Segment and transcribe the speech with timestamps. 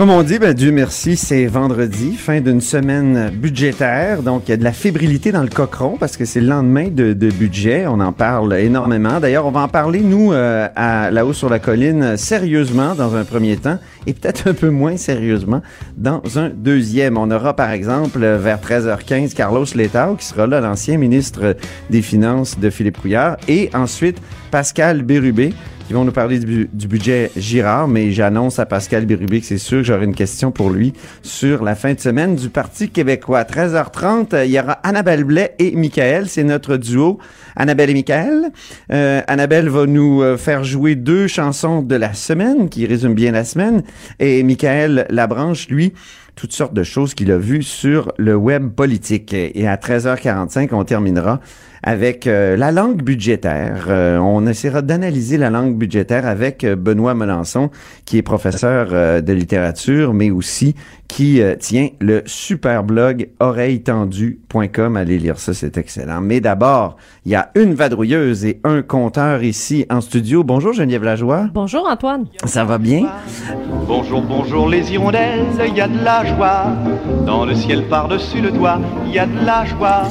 [0.00, 4.22] Comme on dit, ben Dieu merci, c'est vendredi, fin d'une semaine budgétaire.
[4.22, 6.88] Donc, il y a de la fébrilité dans le cochon parce que c'est le lendemain
[6.88, 7.86] de, budget.
[7.86, 9.20] On en parle énormément.
[9.20, 13.24] D'ailleurs, on va en parler, nous, euh, à là-haut sur la colline, sérieusement dans un
[13.24, 15.60] premier temps et peut-être un peu moins sérieusement
[15.98, 17.18] dans un deuxième.
[17.18, 21.56] On aura, par exemple, vers 13h15, Carlos Letao, qui sera là, l'ancien ministre
[21.90, 24.16] des Finances de Philippe Couillard, et ensuite
[24.50, 25.52] Pascal Bérubé,
[25.90, 29.78] qui vont nous parler du, budget Girard, mais j'annonce à Pascal Bérubé que c'est sûr
[29.78, 30.92] que j'aurai une question pour lui
[31.24, 33.42] sur la fin de semaine du Parti québécois.
[33.42, 37.18] 13h30, il y aura Annabelle Blais et Michael, c'est notre duo.
[37.56, 38.52] Annabelle et Michael.
[38.92, 43.32] Euh, Annabelle va nous euh, faire jouer deux chansons de la semaine qui résument bien
[43.32, 43.82] la semaine
[44.20, 45.92] et Michael Labranche, lui,
[46.40, 49.34] toutes sortes de choses qu'il a vues sur le web politique.
[49.34, 51.38] Et à 13h45, on terminera
[51.82, 53.88] avec euh, la langue budgétaire.
[53.88, 57.68] Euh, on essaiera d'analyser la langue budgétaire avec euh, Benoît Melançon,
[58.06, 58.88] qui est professeur
[59.22, 60.74] de littérature, mais aussi
[61.10, 64.96] qui euh, tient le super blog oreilletendu.com.
[64.96, 66.20] Allez lire ça, c'est excellent.
[66.20, 70.44] Mais d'abord, il y a une vadrouilleuse et un compteur ici en studio.
[70.44, 71.48] Bonjour Geneviève Lajoie.
[71.52, 72.26] Bonjour Antoine.
[72.44, 73.08] Ça va bien?
[73.88, 76.66] Bonjour, bonjour les hirondelles, il y a de la joie.
[77.26, 80.02] Dans le ciel par-dessus le toit, il y a de la joie.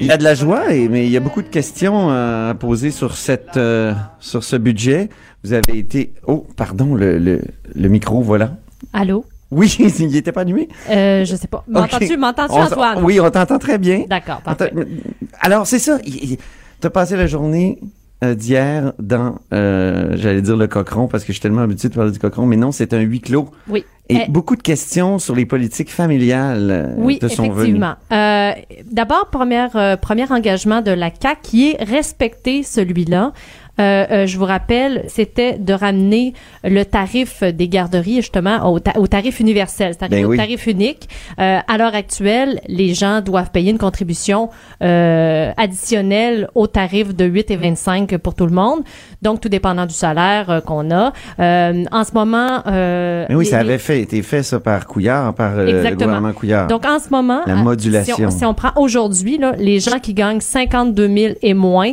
[0.00, 2.54] Il y a de la joie, mais il y a beaucoup de questions euh, à
[2.54, 5.10] poser sur cette euh, sur ce budget.
[5.44, 7.42] Vous avez été oh pardon le le,
[7.74, 8.52] le micro voilà.
[8.94, 9.24] Allô?
[9.50, 10.68] Oui, il n'était pas allumé.
[10.90, 11.64] Euh, je sais pas.
[11.68, 12.98] M'entends-tu, m'entends-tu, On- Antoine?
[13.04, 14.04] Oui, on t'entend très bien.
[14.08, 14.72] D'accord, parfait.
[15.40, 15.98] Alors c'est ça.
[16.00, 17.78] Tu as passé la journée
[18.22, 21.94] euh, d'hier dans euh, j'allais dire le cochon parce que je suis tellement habitué de
[21.94, 23.48] parler du cochon, mais non, c'est un huis clos.
[23.68, 23.84] Oui.
[24.08, 27.52] Et Eh, beaucoup de questions sur les politiques familiales euh, oui, te sont venues.
[27.60, 27.94] effectivement.
[28.12, 28.52] Euh,
[28.90, 29.30] D'abord,
[29.76, 33.32] euh, premier engagement de la CAC qui est respecter celui-là.
[33.80, 38.98] Euh, euh, je vous rappelle, c'était de ramener le tarif des garderies justement au, ta-
[38.98, 40.36] au tarif universel, c'est-à-dire Ben au oui.
[40.36, 41.08] tarif unique.
[41.40, 44.50] Euh, à l'heure actuelle, les gens doivent payer une contribution
[44.82, 48.80] euh, additionnelle au tarif de 8 et 25 pour tout le monde.
[49.22, 51.12] Donc, tout dépendant du salaire qu'on a.
[51.38, 55.56] En ce moment, Mais oui, les- ça avait fait, été fait ça par Couillard, par
[55.56, 56.66] le gouvernement Couillard.
[56.66, 58.16] Donc, en ce moment, La modulation.
[58.16, 61.92] Si on, si on prend aujourd'hui, les gens qui gagnent 52 000 et moins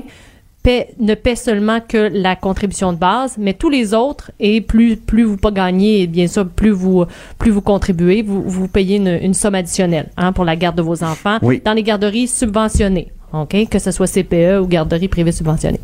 [1.00, 5.24] ne paient seulement que la contribution de base, mais tous les autres, et plus, plus
[5.24, 7.06] vous pas gagnez, et bien sûr, plus vous,
[7.38, 10.82] plus vous contribuez, vous, vous payez une, une somme additionnelle hein, pour la garde de
[10.82, 11.62] vos enfants Oui.
[11.64, 13.10] dans les garderies subventionnées.
[13.34, 13.68] OK?
[13.70, 15.82] Que ce soit CPE ou garderie privée subventionnée.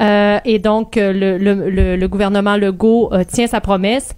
[0.00, 4.14] Euh, et donc, euh, le, le, le, le gouvernement Legault euh, tient sa promesse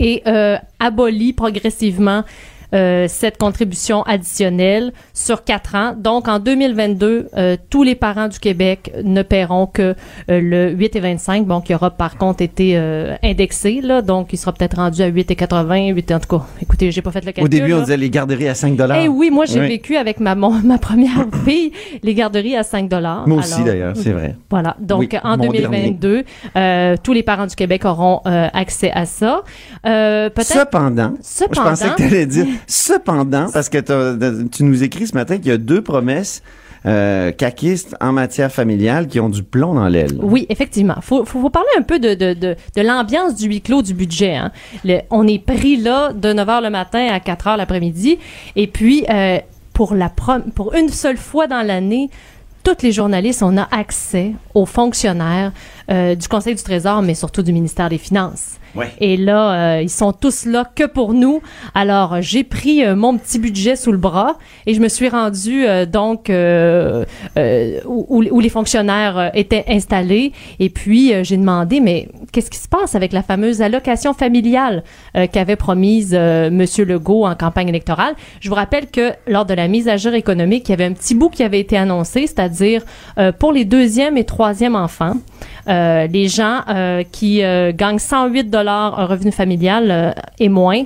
[0.00, 2.24] et euh, abolit progressivement
[2.72, 5.94] euh, cette contribution additionnelle sur quatre ans.
[5.98, 10.96] Donc, en 2022, euh, tous les parents du Québec ne paieront que euh, le 8
[10.96, 12.76] et 25, bon, qui aura par contre été
[13.22, 16.38] indexé, là, donc il sera peut-être rendu à 8 et 80, 8 et- en tout
[16.38, 16.44] cas.
[16.62, 17.44] Écoutez, j'ai pas fait le calcul.
[17.44, 18.98] Au début, on disait les garderies à 5 dollars.
[19.02, 19.68] Eh oui, moi j'ai Oui.
[19.68, 23.26] vécu avec ma mon- ma première fille les garderies à 5 dollars.
[23.28, 24.36] Moi aussi, d'ailleurs, c'est vrai.
[24.50, 24.76] Voilà.
[24.80, 26.24] Donc Oui, en mon 2022,
[26.56, 29.42] euh, tous les parents du Québec auront accès à ça.
[30.42, 33.78] Cependant- je pensais que tu allais dire cependant, parce que
[34.48, 36.42] tu nous écris ce matin qu'il y a deux promesses
[36.86, 40.18] euh, caquistes en matière familiale qui ont du plomb dans l'aile.
[40.20, 40.96] Oui, effectivement.
[41.00, 43.94] Faut, faut, faut parler un peu de, de, de, de l'ambiance du huis clos du
[43.94, 44.34] budget.
[44.36, 44.52] Hein.
[44.84, 48.18] Le- on est pris là de 9 h le matin à 4 h l'après-midi.
[48.54, 49.38] Et puis, euh,
[49.72, 52.10] pour, la prom- pour une seule fois dans l'année,
[52.64, 55.52] toutes les journalistes, on a accès aux fonctionnaires
[55.90, 58.58] euh, du Conseil du Trésor, mais surtout du ministère des Finances.
[58.74, 58.92] Ouais.
[59.00, 61.42] Et là, euh, ils sont tous là que pour nous.
[61.74, 64.36] Alors, j'ai pris euh, mon petit budget sous le bras
[64.66, 66.28] et je me suis rendue euh, donc
[67.86, 70.32] où, les fonctionnaires étaient installés.
[70.58, 74.82] Et puis, j'ai demandé, mais qu'est-ce qui se passe avec la fameuse allocation familiale
[75.32, 78.14] qu'avait promise Monsieur Legault en campagne électorale?
[78.40, 80.92] Je vous rappelle que lors de la mise à jour économique, il y avait un
[80.92, 82.82] petit bout qui avait été annoncé, c'est-à-dire
[83.38, 85.14] pour les deuxième et troisième enfants,
[85.74, 90.82] euh, les gens euh, qui euh, gagnent 108 dollars un revenu familial euh, et moins.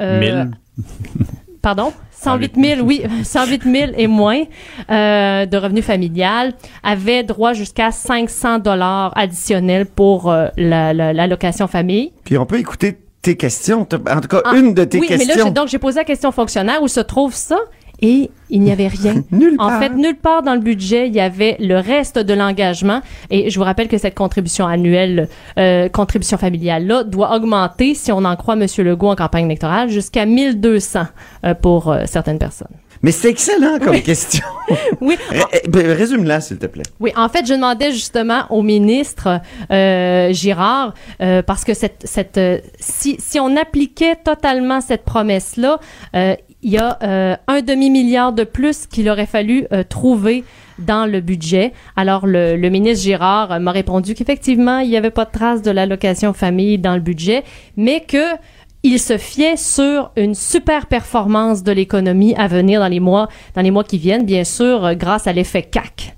[0.00, 0.50] euh, 1000.
[1.62, 1.92] Pardon?
[2.12, 4.42] 108 000, oui, 108 000 et moins
[4.90, 6.52] euh, de revenus familial
[6.82, 12.12] avaient droit jusqu'à 500 dollars additionnels pour euh, la- la- l'allocation famille.
[12.24, 13.82] Puis on peut écouter tes questions.
[13.82, 15.50] En tout cas, une de tes Ah, oui, mais là, questions.
[15.50, 17.58] donc j'ai posé la question au fonctionnaire où se trouve ça
[18.02, 19.22] et il n'y avait rien.
[19.30, 19.80] Nulle En part.
[19.80, 23.00] fait, nulle part dans le budget, il y avait le reste de l'engagement.
[23.30, 28.10] Et je vous rappelle que cette contribution annuelle, euh, contribution familiale là, doit augmenter, si
[28.12, 28.66] on en croit M.
[28.78, 31.02] Legault en campagne électorale, jusqu'à 1200
[31.44, 32.68] euh, pour euh, certaines personnes.
[33.02, 34.44] Mais c'est excellent comme question.
[35.00, 36.82] Oui, eh, ben, Résume-la, s'il te plaît.
[37.00, 39.40] Oui, en fait, je demandais justement au ministre
[39.72, 45.80] euh, Girard euh, parce que cette, cette euh, si, si on appliquait totalement cette promesse-là,
[46.14, 50.44] euh, il y a euh, un demi-milliard de plus qu'il aurait fallu euh, trouver
[50.78, 51.72] dans le budget.
[51.96, 55.62] Alors, le, le ministre Girard euh, m'a répondu qu'effectivement, il n'y avait pas de trace
[55.62, 57.44] de l'allocation famille dans le budget,
[57.76, 58.36] mais que
[58.82, 63.60] il se fiait sur une super performance de l'économie à venir dans les mois, dans
[63.60, 66.16] les mois qui viennent, bien sûr, grâce à l'effet CAC.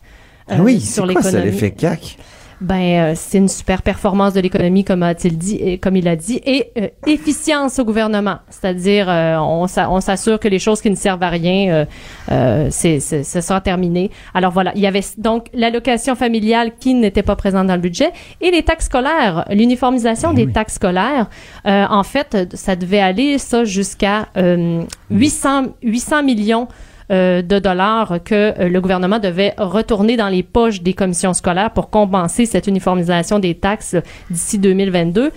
[0.48, 0.80] Ah oui,
[1.12, 2.18] quoi ça, l'effet CAC?
[2.62, 6.14] Ben, euh, c'est une super performance de l'économie, comme a-t-il dit, et, comme il a
[6.14, 8.36] dit, et euh, efficience au gouvernement.
[8.50, 11.84] C'est-à-dire, euh, on, s'a- on s'assure que les choses qui ne servent à rien, euh,
[12.30, 14.10] euh, c'est, c'est- ce sera terminé.
[14.32, 18.12] Alors voilà, il y avait donc l'allocation familiale qui n'était pas présente dans le budget
[18.40, 21.28] et les taxes scolaires, l'uniformisation des taxes scolaires.
[21.66, 26.68] Euh, en fait, ça devait aller ça jusqu'à euh, 800 800 millions
[27.12, 31.72] euh, de dollars que euh, le gouvernement devait retourner dans les poches des commissions scolaires
[31.72, 33.96] pour compenser cette uniformisation des taxes
[34.30, 35.30] d'ici 2022.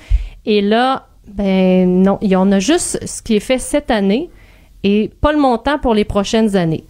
[0.45, 4.30] Et là, ben non, il y en a juste ce qui est fait cette année
[4.83, 6.83] et pas le montant pour les prochaines années.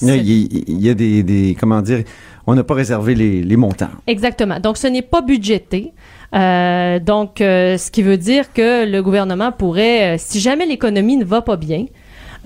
[0.00, 0.22] Il y a, C'est-
[0.68, 2.02] il y a des, des- comment dire,
[2.46, 3.90] on n'a pas réservé les, les montants.
[4.06, 4.58] Exactement.
[4.60, 5.92] Donc, ce n'est pas budgété.
[6.34, 11.16] Euh, donc, euh, ce qui veut dire que le gouvernement pourrait, euh, si jamais l'économie
[11.16, 11.84] ne va pas bien,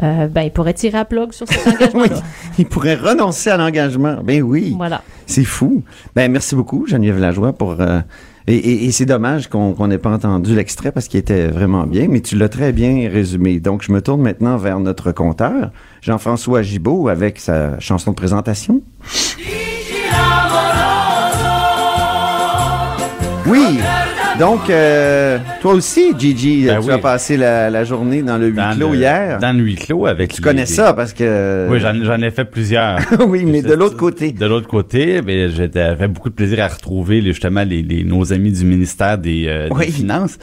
[0.02, 2.22] euh, ben, il pourrait tirer à plug sur cet Oui, engagement-là.
[2.58, 4.18] il pourrait renoncer à l'engagement.
[4.24, 5.02] Ben oui, Voilà.
[5.26, 5.82] c'est fou.
[6.16, 7.76] Ben merci beaucoup, Geneviève Lajoie, pour...
[7.80, 8.00] euh,
[8.48, 11.84] et et- et c'est dommage qu'on qu'on n'ait pas entendu l'extrait parce qu'il était vraiment
[11.86, 13.60] bien, mais tu l'as très bien résumé.
[13.60, 15.70] Donc, je me tourne maintenant vers notre compteur,
[16.00, 18.80] Jean-François Gibault, avec sa chanson de présentation.
[23.46, 23.78] Oui.
[24.38, 26.92] Donc, euh, toi aussi, Gigi, Ben tu oui.
[26.94, 29.38] as passé la, la journée dans le huis Dans clos le- hier.
[29.38, 31.68] Dans le huis clos avec Tu connais ça parce que...
[31.70, 32.98] Oui, j'en ai fait plusieurs.
[33.28, 34.32] oui, mais de l'autre côté.
[34.32, 38.32] De l'autre côté, ben, j'avais beaucoup de plaisir à retrouver les- justement les, les- nos
[38.32, 39.86] amis du ministère des, euh, des.
[39.92, 40.38] Finances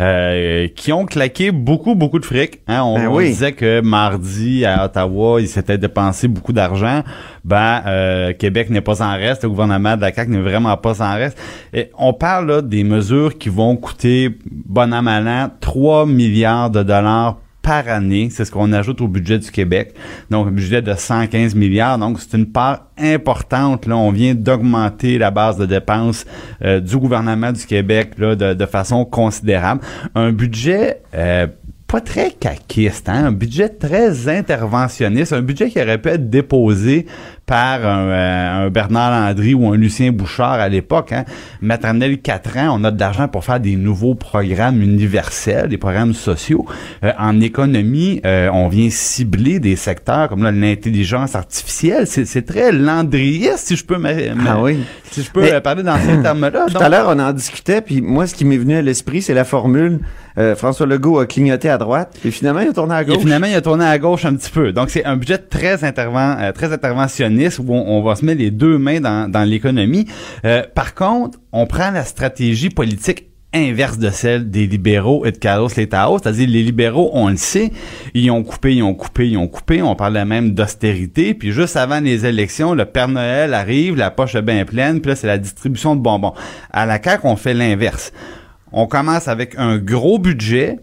[0.00, 2.60] euh, qui ont claqué beaucoup, beaucoup de fric.
[2.68, 3.26] Hein, on, Ben on oui.
[3.30, 7.02] disait que mardi à Ottawa, ils s'étaient dépensé beaucoup d'argent.
[7.44, 11.02] Ben, euh, Québec n'est pas en reste, le gouvernement de la CAQ n'est vraiment pas
[11.02, 11.38] en reste.
[11.72, 16.70] Et on parle là, des mesures qui vont coûter, bon an, mal an, 3 milliards
[16.70, 18.28] de dollars par année.
[18.30, 19.94] C'est ce qu'on ajoute au budget du Québec.
[20.30, 21.98] Donc, un budget de 115 milliards.
[21.98, 23.86] Donc, c'est une part importante.
[23.86, 26.26] Là, on vient d'augmenter la base de dépenses
[26.62, 29.80] euh, du gouvernement du Québec là, de, de façon considérable.
[30.14, 31.46] Un budget euh,
[31.92, 33.26] pas très caquiste, hein?
[33.26, 37.04] un budget très interventionniste, un budget qui aurait pu être déposé
[37.52, 41.12] par un, euh, un Bernard Landry ou un Lucien Bouchard à l'époque.
[41.12, 41.26] Hein?
[41.60, 46.14] Maternelle 4 ans, on a de l'argent pour faire des nouveaux programmes universels, des programmes
[46.14, 46.64] sociaux.
[47.04, 52.06] Euh, en économie, euh, on vient cibler des secteurs comme l'intelligence artificielle.
[52.06, 53.98] C'est, très landriiste, si je peux,
[54.46, 54.78] Ah oui.
[55.10, 56.64] si je peux Mais- parler dans ces termes-là.
[56.70, 59.34] Tout à l'heure, on en discutait, puis moi, ce qui m'est venu à l'esprit, c'est
[59.34, 59.98] la formule
[60.38, 63.18] euh, François Legault a clignoté à droite, puis finalement, il a tourné à Et gauche.
[63.18, 64.72] finalement, il a tourné à gauche un petit peu.
[64.72, 68.50] Donc, c'est un budget très interven- euh, très interventionniste où on, va se mettre les
[68.50, 70.06] deux mains dans, dans l'économie.
[70.44, 75.36] Euh, par contre, on prend la stratégie politique inverse de celle des libéraux et de
[75.36, 77.70] Carlos Letao, c'est-à-dire les libéraux, on le sait,
[78.14, 81.76] ils ont coupé, ils ont coupé, ils ont coupé, on parlait même d'austérité, puis juste
[81.76, 85.26] avant les élections, le Père Noël arrive, la poche est bien pleine, puis là, c'est
[85.26, 86.32] la distribution de bonbons.
[86.70, 88.12] À la CAQ, on fait l'inverse.
[88.72, 90.78] On commence avec un gros budget,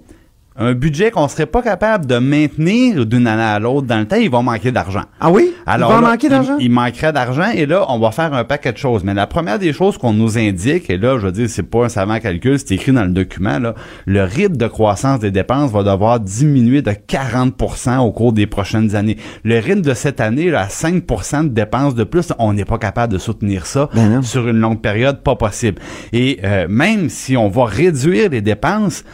[0.59, 4.17] un budget qu'on serait pas capable de maintenir d'une année à l'autre dans le temps,
[4.17, 5.03] il va manquer d'argent.
[5.21, 5.53] Ah oui?
[5.65, 6.57] Alors il va là, manquer d'argent?
[6.59, 9.05] Il, il manquerait d'argent et là, on va faire un paquet de choses.
[9.05, 11.85] Mais la première des choses qu'on nous indique, et là, je veux dire, c'est pas
[11.85, 13.73] un savant calcul, c'est écrit dans le document, là,
[14.05, 18.95] le rythme de croissance des dépenses va devoir diminuer de 40% au cours des prochaines
[18.95, 19.17] années.
[19.45, 22.77] Le rythme de cette année, là, à 5% de dépenses de plus, on n'est pas
[22.77, 25.81] capable de soutenir ça Ben sur une longue période, pas possible.
[26.11, 29.05] Et euh, même si on va réduire les dépenses,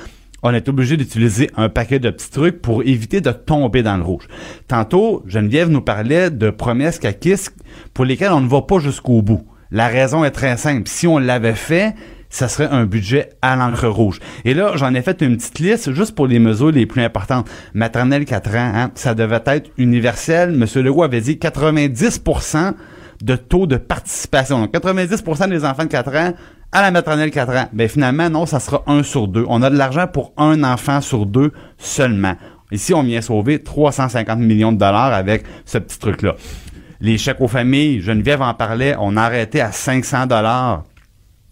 [0.46, 4.04] on est obligé d'utiliser un paquet de petits trucs pour éviter de tomber dans le
[4.04, 4.28] rouge.
[4.68, 7.56] Tantôt, Geneviève nous parlait de promesses caquistes
[7.96, 9.44] pour lesquelles on ne va pas jusqu'au bout.
[9.72, 10.88] La raison est très simple.
[10.88, 11.96] Si on l'avait fait,
[12.30, 14.20] ça serait un budget à l'encre rouge.
[14.44, 17.50] Et là, j'en ai fait une petite liste juste pour les mesures les plus importantes.
[17.74, 20.52] Maternelle 4 ans, hein, ça devait être universel.
[20.52, 22.74] Monsieur Legault avait dit 90%
[23.24, 24.60] de taux de participation.
[24.60, 26.34] Donc, 90% des enfants de 4 ans
[26.76, 27.70] à la maternelle 4 ans.
[27.72, 29.46] Ben finalement, non, ça sera un sur deux.
[29.48, 32.36] On a de l'argent pour un enfant sur deux seulement.
[32.70, 36.36] Ici, on vient sauver 350 millions de dollars avec ce petit truc-là.
[37.00, 40.84] Les chèques aux familles, Geneviève en parlait, on a arrêté à 500 dollars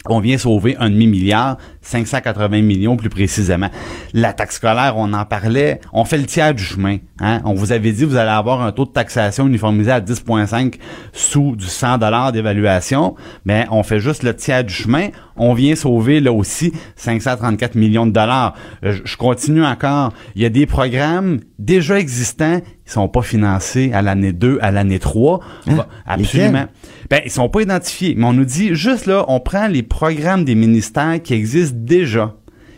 [0.10, 3.70] on vient sauver un demi-milliard, 580 millions plus précisément.
[4.14, 6.98] La taxe scolaire, on en parlait, on fait le tiers du chemin.
[7.20, 7.42] Hein?
[7.46, 10.76] On vous avait dit, vous allez avoir un taux de taxation uniformisé à 10,5
[11.14, 15.08] sous du 100 dollars d'évaluation, mais on fait juste le tiers du chemin.
[15.38, 18.56] On vient sauver là aussi 534 millions de dollars.
[18.84, 20.12] Euh, je continue encore.
[20.36, 24.72] Il y a des programmes déjà existants, ils sont pas financés à l'année 2, à
[24.72, 25.40] l'année 3.
[25.68, 25.86] Hein?
[26.06, 26.66] Absolument.
[27.13, 30.46] Ben, ils sont pas identifiés, mais on nous dit juste là, on prend les programmes
[30.46, 32.34] des ministères qui existent déjà.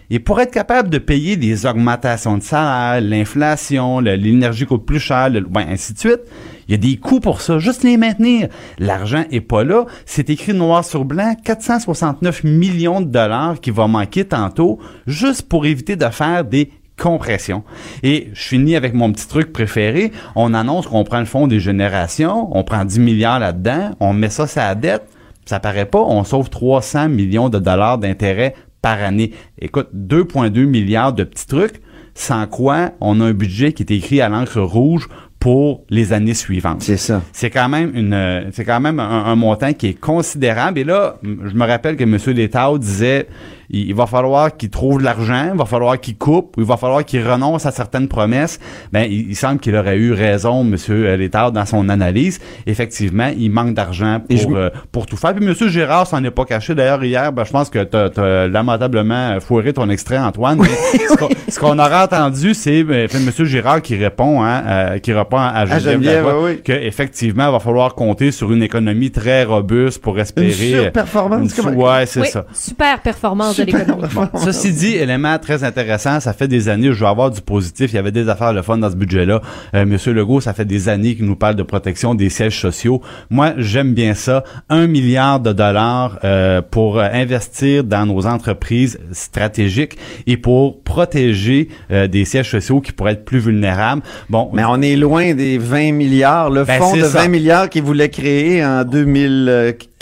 [0.10, 5.32] Et pour être capable de payer des augmentations de salaire, l'inflation, l'énergie coûte plus cher,
[5.32, 6.20] ben, ainsi de suite,
[6.68, 8.50] il y a des coûts pour ça, juste les maintenir.
[8.78, 9.86] L'argent est pas là.
[10.06, 15.66] C'est écrit noir sur blanc, 469 millions de dollars qui va manquer tantôt, juste pour
[15.66, 17.64] éviter de faire des compressions.
[18.04, 20.12] Et je finis avec mon petit truc préféré.
[20.36, 24.30] On annonce qu'on prend le fonds des générations, on prend 10 milliards là-dedans, on met
[24.30, 25.04] ça sur la dette,
[25.46, 29.32] ça paraît pas, on sauve 300 millions de dollars d'intérêts par année.
[29.60, 31.82] Écoute, 2,2 milliards de petits trucs,
[32.14, 35.10] sans quoi on a un budget qui est écrit à l'encre rouge
[35.40, 36.82] pour les années suivantes.
[36.82, 37.22] C'est ça.
[37.32, 40.80] C'est quand même une, c'est quand même un, un montant qui est considérable.
[40.80, 42.18] Et là, je me rappelle que M.
[42.36, 43.28] Létard disait,
[43.70, 46.66] il, il va falloir qu'il trouve de l'argent, il va falloir qu'il coupe, ou il
[46.68, 48.60] va falloir qu'il renonce à certaines promesses.
[48.92, 50.76] Ben, il, il semble qu'il aurait eu raison, M.
[51.18, 52.40] Létard, dans son analyse.
[52.66, 55.34] Effectivement, il manque d'argent je pour, euh, pour tout faire.
[55.36, 55.54] Puis M.
[55.70, 56.76] Gérard s'en est pas caché.
[56.76, 60.60] D'ailleurs, hier, ben, je pense que t'as, lamentablement foiré ton extrait, Antoine.
[60.62, 61.30] Mais ce qu'on-
[61.60, 63.46] qu'on aura entendu, c'est ben, M.
[63.46, 67.52] Gérard qui répond, hein, euh, qui répond à Geneviève, Geneviève, Lavoie, oui, que effectivement, il
[67.52, 70.52] va falloir compter sur une économie très robuste pour Une espérer.
[70.82, 71.42] surperformance.
[71.56, 72.46] une comment- sou- ouais, c'est ça.
[72.54, 74.04] super performance de l'économie.
[74.44, 77.96] Ceci dit, élément très intéressant, ça fait des années, je veux avoir du positif, il
[77.96, 79.42] y avait des affaires le fun dans ce budget-là.
[79.74, 83.02] Euh, Monsieur Legault, ça fait des années qu'il nous parle de protection des sièges sociaux.
[83.30, 84.44] Moi, j'aime bien ça.
[84.70, 89.98] Un milliard de dollars euh, pour euh, investir dans nos entreprises stratégiques
[90.28, 94.02] et pour protéger euh, des sièges sociaux qui pourraient être plus vulnérables.
[94.30, 97.22] Bon, Mais on est loin des 20 milliards, le Ben, fonds de ça.
[97.22, 98.84] 20 milliards qu'il voulait créer en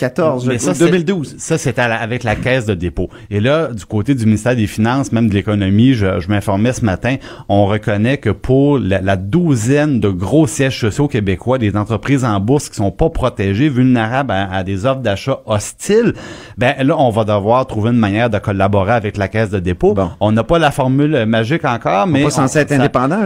[0.04, 1.36] 2014, Mais je ça, crois, c'est- 2012.
[1.38, 1.58] Ça,
[1.88, 3.10] la- avec la caisse de dépôt.
[3.30, 6.84] Et là, du côté du ministère des Finances, même de l'économie, je, je m'informais ce
[6.84, 7.16] matin,
[7.50, 12.40] on reconnaît que pour la, la douzaine de gros sièges sociaux québécois, des entreprises en
[12.40, 16.14] bourse qui sont pas protégées, vulnérables à, à des offres d'achat hostiles,
[16.58, 19.94] ben là, on va devoir trouver une manière de collaborer avec la caisse de dépôt.
[19.94, 20.10] Bon.
[20.20, 22.76] On n'a pas la formule magique encore, mais pas censé être ça-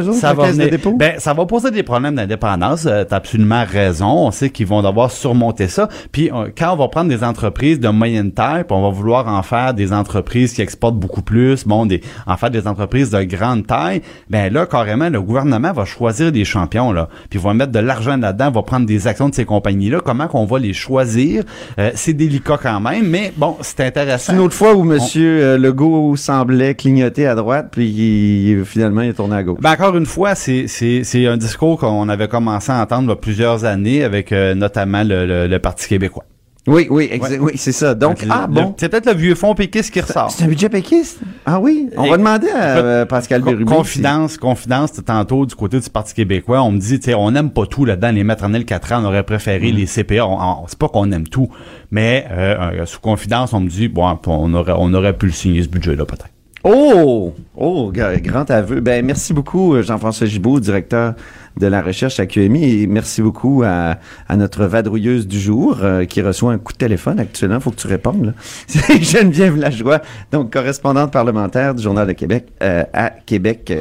[0.10, 0.96] autres, ça la va caisse de dépôt?
[0.98, 2.86] Ben, ça va poser des problèmes d'indépendance.
[2.86, 4.08] Euh, T'as absolument raison.
[4.28, 5.88] On sait qu'ils vont devoir surmonter ça.
[6.12, 9.28] Puis euh, quand on va prendre des entreprises de moyenne taille, puis on va vouloir
[9.28, 13.22] en faire des entreprises qui exportent beaucoup plus, bon, des, en faire des entreprises de
[13.24, 17.10] grande taille, ben là, carrément, le gouvernement va choisir des champions, là.
[17.30, 20.00] Puis va mettre de l'argent là-dedans, va prendre des actions de ces compagnies-là.
[20.04, 21.44] Comment qu'on va les choisir?
[21.80, 24.34] Euh, c'est délicat quand même, mais bon, c'est intéressant.
[24.34, 25.00] Une autre fois où M.
[25.18, 29.60] euh, Legault semblait clignoter à droite, puis il- finalement, il est tourné à gauche.
[29.62, 33.10] Ben encore une fois, c'est c'est c'est un discours qu'on avait commencé à entendre il
[33.10, 36.24] y a plusieurs années avec euh, notamment le, le, le Parti québécois.
[36.68, 37.96] Oui, oui, exa- oui, c'est ça.
[37.96, 38.76] Donc, Le- ah bon.
[38.78, 40.30] c'est peut-être le vieux fond péquiste qui ressort.
[40.32, 41.20] C'est un budget péquiste?
[41.46, 41.90] Ah oui?
[41.96, 43.64] On Et- va demander à euh, Pascal Bérubé.
[43.64, 47.52] confidence, confidence, tantôt du côté du Parti québécois, on me dit, tu sais, on n'aime
[47.52, 50.28] pas tout là-dedans, les maternelles 4 ans, on aurait préféré les CPA.
[50.68, 51.48] C'est pas qu'on aime tout,
[51.90, 55.32] mais euh, euh, sous confidence, on me dit, bon, on aurait, on aurait pu le
[55.32, 56.28] signer ce budget-là peut-être.
[56.70, 57.34] Oh!
[57.56, 58.82] Oh, gra- grand aveu.
[58.82, 61.14] Ben, merci beaucoup, euh, Jean-François Gibault, directeur
[61.56, 63.96] de la recherche à QMI, et merci beaucoup à,
[64.28, 67.60] à notre vadrouilleuse du jour, euh, qui reçoit un coup de téléphone actuellement.
[67.60, 68.34] Faut que tu répondes.
[68.68, 73.74] C'est Geneviève Lajoie, donc correspondante parlementaire du Journal de Québec euh, à Québec.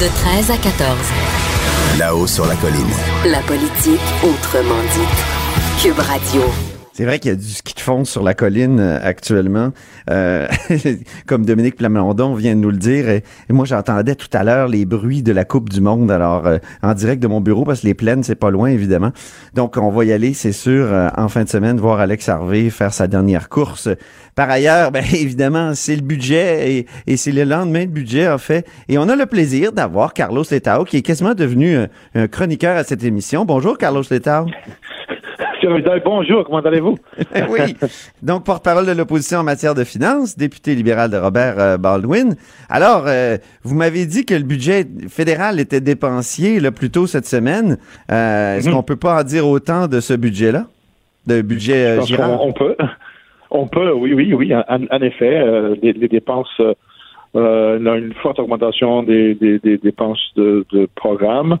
[0.00, 0.96] De 13 à 14.
[1.98, 2.84] Là-haut sur la colline.
[3.24, 5.82] La politique autrement dite.
[5.82, 6.42] Cube Radio.
[6.96, 9.74] C'est vrai qu'il y a du ski de fond sur la colline euh, actuellement,
[10.08, 10.48] euh,
[11.26, 13.10] comme Dominique Plamondon vient de nous le dire.
[13.10, 16.56] Et, moi, j'entendais tout à l'heure les bruits de la Coupe du Monde, alors euh,
[16.82, 19.12] en direct de mon bureau, parce que les plaines, c'est pas loin, évidemment.
[19.52, 20.88] Donc, on va y aller, c'est sûr,
[21.18, 23.90] en fin de semaine, voir Alex Harvey faire sa dernière course.
[24.34, 28.66] Par ailleurs, ben, évidemment, c'est le budget et, c'est le lendemain de budget, en fait.
[28.88, 32.74] Et on a le plaisir d'avoir Carlos Letao, qui est quasiment devenu un, un chroniqueur
[32.74, 33.44] à cette émission.
[33.44, 34.46] Bonjour, Carlos Letao.
[35.68, 36.96] Monsieur bonjour, comment allez-vous?
[37.50, 37.76] oui.
[38.22, 42.36] Donc, porte-parole de l'opposition en matière de finances, député libéral de Robert euh, Baldwin.
[42.68, 47.26] Alors, euh, vous m'avez dit que le budget fédéral était dépensier là, plus tôt cette
[47.26, 47.78] semaine.
[48.10, 48.74] Euh, Est-ce Mhm.
[48.74, 50.66] qu'on peut pas en dire autant de ce budget-là?
[51.26, 52.40] de budget euh, Girard?
[52.40, 52.76] on peut.
[53.50, 55.44] On peut, oui, oui, oui, en, en effet.
[55.82, 60.88] les, les dépenses, il y a une forte augmentation des, des- des dépenses de, de
[60.94, 61.58] programme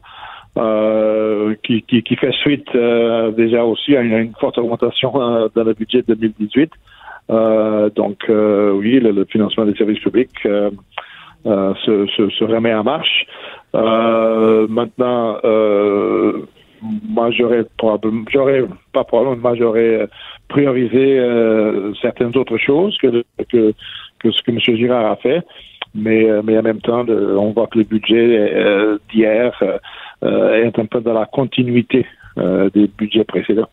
[0.56, 5.64] euh, qui, qui, qui fait suite euh, déjà aussi à une, forte augmentation euh, dans
[5.64, 6.72] le budget 2018.
[7.28, 13.26] Euh, donc, oui, le, le financement des services publics se, se, se remet en marche.
[13.74, 15.38] Maintenant,
[16.82, 20.08] moi, j'aurais probablement, j'aurais pas probablement, moi, j'aurais
[20.48, 21.20] priorisé
[22.00, 23.74] certaines autres choses que, que,
[24.20, 24.60] que ce que M.
[24.60, 25.42] Girard a fait.
[25.96, 29.52] Mais, euh, mais en même temps, on voit que le budget euh, d'hier
[30.22, 32.04] euh, est un peu dans la continuité
[32.38, 33.68] euh, des budgets précédents.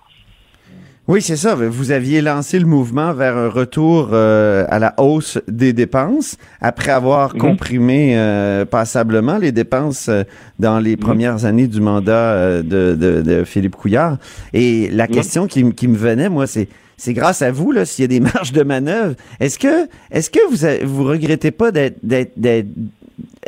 [1.05, 1.53] Oui, c'est ça.
[1.53, 6.91] Vous aviez lancé le mouvement vers un retour euh, à la hausse des dépenses après
[6.91, 7.41] avoir Mhm.
[7.41, 10.23] comprimé euh, passablement les dépenses euh,
[10.59, 14.15] dans les premières années du mandat de, de- de Philippe Couillard.
[14.53, 16.69] Et la question qui, qui me venait, moi, c'est
[17.03, 19.15] c'est grâce à vous là s'il y a des marges de manœuvre.
[19.41, 22.67] Est-ce que vous vous regrettez pas euh,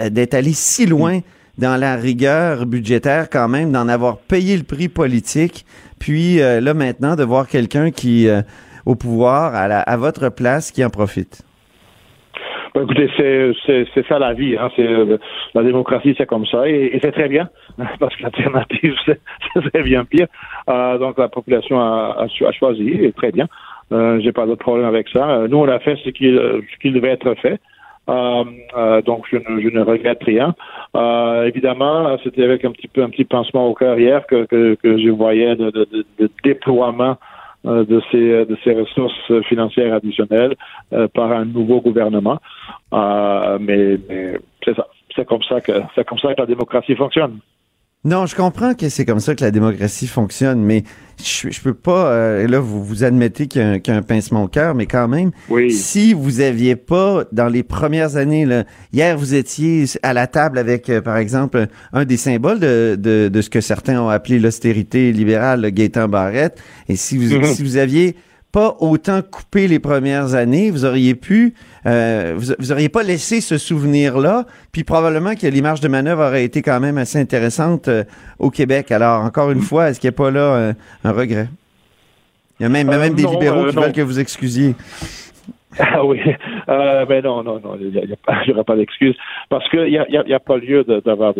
[0.09, 1.21] d'être allé si loin
[1.57, 5.65] dans la rigueur budgétaire quand même, d'en avoir payé le prix politique,
[5.99, 8.41] puis euh, là maintenant de voir quelqu'un qui euh,
[8.85, 11.41] au pouvoir à votre place qui en profite?
[12.75, 13.09] Écoutez,
[13.65, 14.57] c'est, ça la vie.
[14.57, 14.69] Hein.
[14.75, 14.87] C'est,
[15.53, 16.67] la démocratie, c'est comme ça.
[16.67, 17.49] Et, c'est très bien,
[17.99, 20.27] parce que l'alternative, c'est, bien pire.
[20.69, 23.47] Euh, donc, la population a, a, a choisi, et très bien.
[23.91, 25.29] Euh, j'ai pas de problème avec ça.
[25.29, 27.59] Euh, Nous, on a fait ce qu'il, ce qu'il devait être fait.
[28.07, 28.43] Euh,
[28.77, 30.55] euh, donc, je ne, je ne regrette rien.
[30.95, 34.75] Euh, évidemment, c'était avec un petit peu un petit pincement au cœur hier que, que,
[34.75, 37.17] que je voyais de, de, de, déploiement
[37.65, 40.55] de ces de ces ressources financières additionnelles
[40.93, 42.39] euh, par un nouveau gouvernement.
[42.93, 44.87] Euh, mais mais c'est ça.
[45.15, 47.39] C'est comme ça que c'est comme ça que la démocratie fonctionne.
[48.05, 50.83] Non, je comprends que c'est comme ça que la démocratie fonctionne, mais
[51.23, 52.11] je, je peux pas.
[52.11, 54.47] euh, là, vous vous admettez qu'il y, a un- qu'il y a un pincement au
[54.47, 55.71] cœur, mais quand même, Oui.
[55.71, 60.59] si vous aviez pas dans les premières années, là, hier vous étiez à la table
[60.59, 64.37] avec, euh, par exemple, un des symboles de, de, de ce que certains ont appelé
[64.39, 67.45] l'austérité libérale, le Gaétan Barrette, et si vous Mhm.
[67.45, 68.15] si vous aviez
[68.55, 73.41] pas autant coupé les premières années, vous auriez pu, euh, vous, vous auriez pas laissé
[73.41, 77.89] ce souvenir-là, puis probablement que les marges de manœuvre auraient été quand même assez intéressantes
[77.89, 78.05] euh,
[78.39, 78.93] au Québec.
[78.93, 81.49] Alors, encore une fois, est-ce qu'il n'y a pas là euh, un regret?
[82.61, 83.81] Il y a même, Euh, même des libéraux euh, qui non.
[83.81, 84.73] veulent que vous excusiez.
[85.79, 86.19] Ah oui,
[86.69, 89.15] euh, mais non, non, non, il n'y aura pas d'excuse
[89.49, 91.33] parce qu'il n'y a, y a, y a pas lieu de- d'avoir.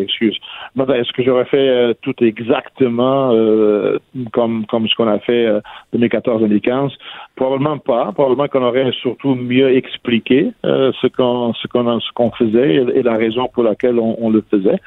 [0.76, 3.98] Maintenant, Est-ce que j'aurais fait euh, tout exactement euh,
[4.34, 5.62] comme comme ce qu'on a fait euh,
[5.96, 6.92] 2014-2015
[7.36, 8.12] Probablement pas.
[8.14, 13.16] Probablement qu'on aurait surtout mieux expliqué euh, ce qu'on ce qu'on qu'on faisait et, la
[13.16, 14.80] raison pour laquelle on, on le faisait.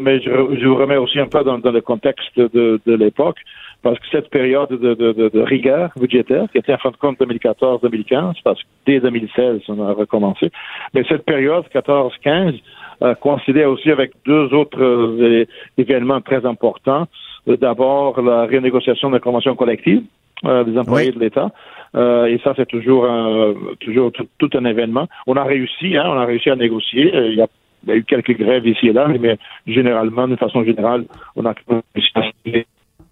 [0.00, 3.38] Mais je, je vous remets aussi un peu dans, dans le contexte de, de l'époque
[3.84, 6.96] parce que cette période de, de, de, de rigueur budgétaire, qui était en fin de
[6.96, 10.50] compte 2014-2015, parce que dès 2016, on a recommencé,
[10.94, 12.58] mais cette période 14-15
[13.02, 15.44] euh, coïncidait aussi avec deux autres euh,
[15.78, 17.06] événements très importants.
[17.48, 20.02] Euh, D'abord, la renégociation de la convention collective
[20.44, 21.14] euh, des employés Oui.
[21.16, 21.50] de l'État.
[21.94, 25.06] Euh, et ça, c'est toujours, un- toujours tout, tout un événement.
[25.26, 27.14] On a réussi, hein, on a réussi à négocier.
[27.14, 27.46] Euh, Il y a
[27.86, 31.04] il y a eu quelques grèves ici et là, mais généralement, d'une façon générale,
[31.36, 31.52] on a
[31.94, 32.22] réussi à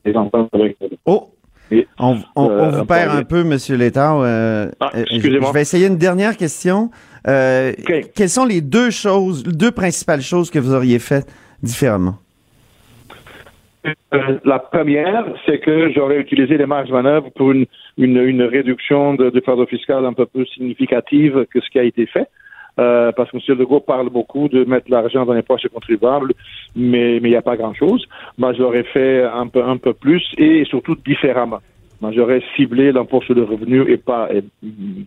[0.04, 1.28] avec Oh!
[1.70, 4.20] Et, On, on- euh, on vous perd un peu, Monsieur Létard.
[4.20, 5.48] Euh, Ah, euh, excusez-moi.
[5.48, 6.90] Je vais essayer une dernière question.
[7.24, 11.26] Quelles sont les deux choses, deux principales choses que vous auriez faites
[11.62, 12.16] différemment?
[13.86, 17.66] Euh, la première, c'est que j'aurais utilisé les marges de manœuvre pour une,
[17.98, 21.82] une, une réduction de, de fardeau fiscal un peu plus significative que ce qui a
[21.84, 22.26] été fait.
[22.80, 23.58] Euh, parce que M.
[23.58, 26.32] Legault parle beaucoup de mettre l'argent dans les poches des contribuables,
[26.74, 28.06] mais mais il n'y a pas grand-chose.
[28.38, 31.60] Moi, j'aurais fait un peu un peu plus et surtout différemment.
[32.00, 34.42] Moi, j'aurais ciblé l'impôt sur le revenu et pas et,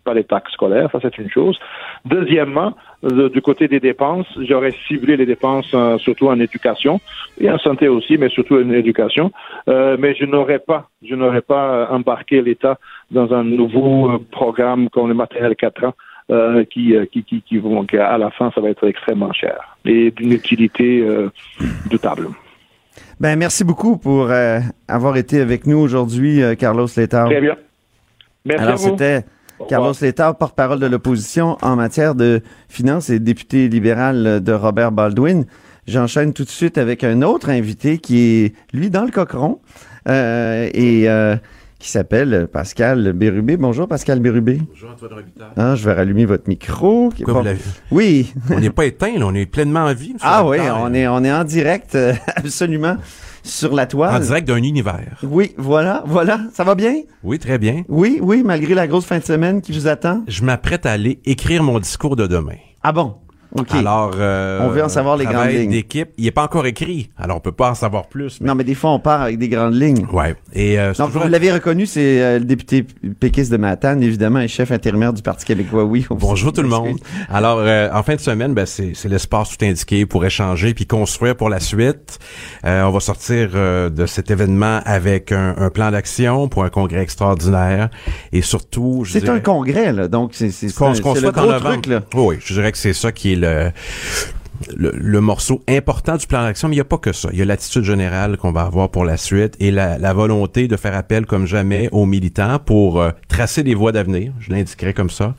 [0.06, 0.90] pas les taxes scolaires.
[0.94, 1.60] Ça, c'est une chose.
[2.06, 2.74] Deuxièmement,
[3.04, 7.02] de- du côté des dépenses, j'aurais ciblé les dépenses euh, surtout en éducation
[7.42, 9.32] et en santé aussi, mais surtout en éducation.
[9.68, 12.78] Euh, mais je n'aurais pas, je n'aurais pas euh, embarqué l'État
[13.12, 15.94] dans un nouveau euh, programme comme le matériel 4 ans.
[16.32, 19.78] Euh, qui, euh, qui, qui, qui vont, à la fin, ça va être extrêmement cher
[19.86, 21.30] et d'une utilité euh,
[21.90, 22.30] doutable.
[23.20, 27.28] Ben, merci beaucoup pour euh, avoir été avec nous aujourd'hui, Carlos Létard.
[27.28, 27.56] Très bien.
[28.46, 29.24] Merci Alors, c'était.
[29.70, 35.46] Carlos Létard, porte-parole de l'opposition en matière de finances et député libéral de Robert Baldwin.
[35.88, 39.60] J'enchaîne tout de suite avec un autre invité qui est, lui, dans le cochon
[40.10, 41.08] euh, et
[41.86, 43.58] qui s'appelle Pascal Bérubé.
[43.58, 44.60] Bonjour, Pascal Bérubé.
[44.70, 45.48] Bonjour Antoine Robitaille.
[45.56, 47.12] Ah, je vais rallumer votre micro.
[47.28, 47.44] Bon.
[47.92, 48.34] Oui.
[48.50, 50.14] On n'est pas éteint, là, on est pleinement en vie.
[50.14, 52.98] monsieur Ah oui, on est, on est en direct, euh, absolument.
[53.44, 54.20] sur la En toile.
[54.24, 55.20] direct d'un univers.
[55.22, 56.40] Oui, voilà, voilà.
[56.54, 56.96] Ça va bien?
[57.24, 57.84] Oui, très bien.
[57.88, 60.24] Oui, oui, malgré la grosse fin de semaine qui vous attend.
[60.28, 62.56] Je m'apprête à aller écrire mon discours de demain.
[62.82, 63.14] Ah bon?
[63.72, 65.70] Alors, euh, On veut en savoir les grandes lignes.
[65.72, 67.10] d'équipe, il est pas encore écrit.
[67.18, 68.40] Alors, on peut pas en savoir plus.
[68.42, 70.06] mais- Non, mais des fois, on part avec des grandes lignes.
[70.12, 70.36] Ouais.
[70.54, 72.86] Et euh, Donc, toujours- vous l'avez reconnu, c'est euh, le député
[73.20, 76.06] péquiste de Matane, évidemment, et chef intérimaire du Parti québécois, oui.
[76.10, 76.98] Bonjour tout le monde.
[77.30, 80.86] Alors, euh, en fin de semaine, ben, c'est, c'est l'espace tout indiqué pour échanger puis
[80.86, 82.20] construire pour la suite.
[82.66, 86.70] Euh, on va sortir euh, de cet événement avec un, un plan d'action pour un
[86.70, 87.90] congrès extraordinaire
[88.32, 91.86] et surtout, je C'est dirais, un congrès, là, donc c'est c'est- c'est le gros truc,
[91.88, 92.02] là.
[92.14, 93.45] Oui, je dirais que c'est ça qui est le,
[94.78, 97.30] le, morceau important du plan d'action, mais il n'y a pas que ça.
[97.32, 100.78] Il y a l'attitude générale qu'on va avoir pour la suite et la, volonté de
[100.78, 105.10] faire appel comme jamais aux militants pour euh, tracer des voies d'avenir, je l'indiquerai comme
[105.10, 105.36] ça.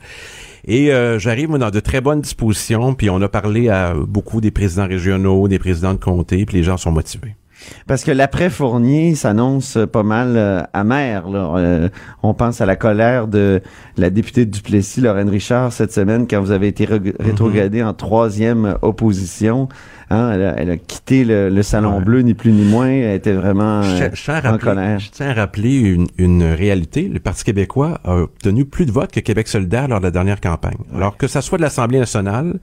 [0.65, 4.51] Et euh, j'arrive dans de très bonnes dispositions, puis on a parlé à beaucoup des
[4.51, 7.35] présidents régionaux, des présidents de comté, puis les gens sont motivés.
[7.87, 11.29] Parce que l'après-Fournier s'annonce pas mal euh, amer.
[11.29, 11.53] Là.
[11.57, 11.89] Euh,
[12.23, 13.61] on pense à la colère de
[13.97, 17.93] la députée de Duplessis, Lorraine Richard, cette semaine, quand vous avez été reg- rétrogradé en
[17.93, 19.67] troisième opposition.
[20.09, 22.03] Hein, elle, a, elle a quitté le, le Salon Ouais.
[22.05, 22.87] Bleu, ni plus ni moins.
[22.87, 24.99] Elle était vraiment Je euh, je en rappeler, colère.
[24.99, 27.09] je tiens à rappeler une, une réalité.
[27.09, 30.39] Le Parti québécois a obtenu plus de votes que Québec solidaire lors de la dernière
[30.39, 30.77] campagne.
[30.95, 32.59] Alors que ça soit de l'Assemblée nationale,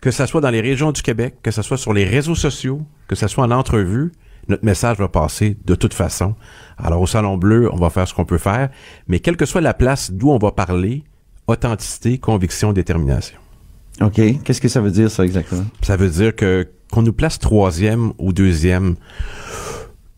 [0.00, 2.82] que ça soit dans les régions du Québec, que ça soit sur les réseaux sociaux,
[3.08, 4.12] que ça soit en entrevue,
[4.46, 6.36] notre message va passer de toute façon.
[6.78, 8.68] Alors au Salon Bleu, on va faire ce qu'on peut faire,
[9.08, 11.02] mais quelle que soit la place d'où on va parler,
[11.48, 13.38] authenticité, conviction, détermination.
[14.00, 14.20] OK.
[14.44, 15.64] Qu'est-ce que ça veut dire, ça, exactement?
[15.82, 18.94] Ça veut dire que qu'on nous place troisième ou deuxième,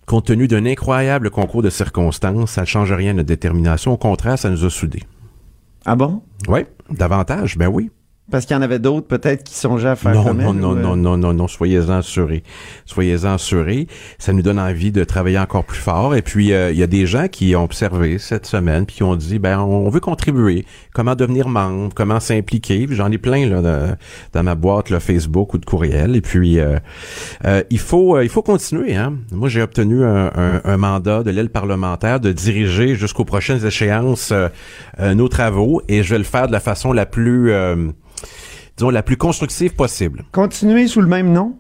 [0.05, 3.95] compte tenu d'un incroyable concours de circonstances, ça ne change rien à notre détermination.
[3.95, 5.03] Au contraire, ça nous a soudés.
[5.87, 6.23] Ah bon?
[6.49, 7.91] Oui, davantage, ben oui.
[8.29, 10.57] Parce qu'il y en avait d'autres, peut-être, qui songeaient à faire Non, comme non, elle,
[10.61, 12.43] non, ou, euh, non, non, non, non, soyez-en assurés.
[12.85, 13.87] Soyez-en assurés.
[14.19, 16.17] Ça nous donne envie de travailler encore plus fort.
[16.17, 19.03] Et puis, euh, il y a des gens qui ont observé cette semaine, puis qui
[19.05, 20.65] ont dit, ben, on veut contribuer.
[20.93, 21.93] Comment devenir membre?
[21.95, 22.89] Comment s'impliquer?
[22.91, 23.97] J'en ai plein, là, dans,
[24.33, 26.17] dans ma boîte, là, Facebook ou de courriel.
[26.17, 26.79] Et puis, euh,
[27.45, 29.15] euh, il faut, il faut continuer, hein.
[29.31, 34.33] Moi, j'ai obtenu un, un- un mandat de l'aile parlementaire de diriger jusqu'aux prochaines échéances
[35.01, 37.77] nos travaux et je vais le faire de la façon la plus, euh,
[38.76, 40.24] disons, la plus constructive possible.
[40.33, 41.57] Continuer sous le même nom?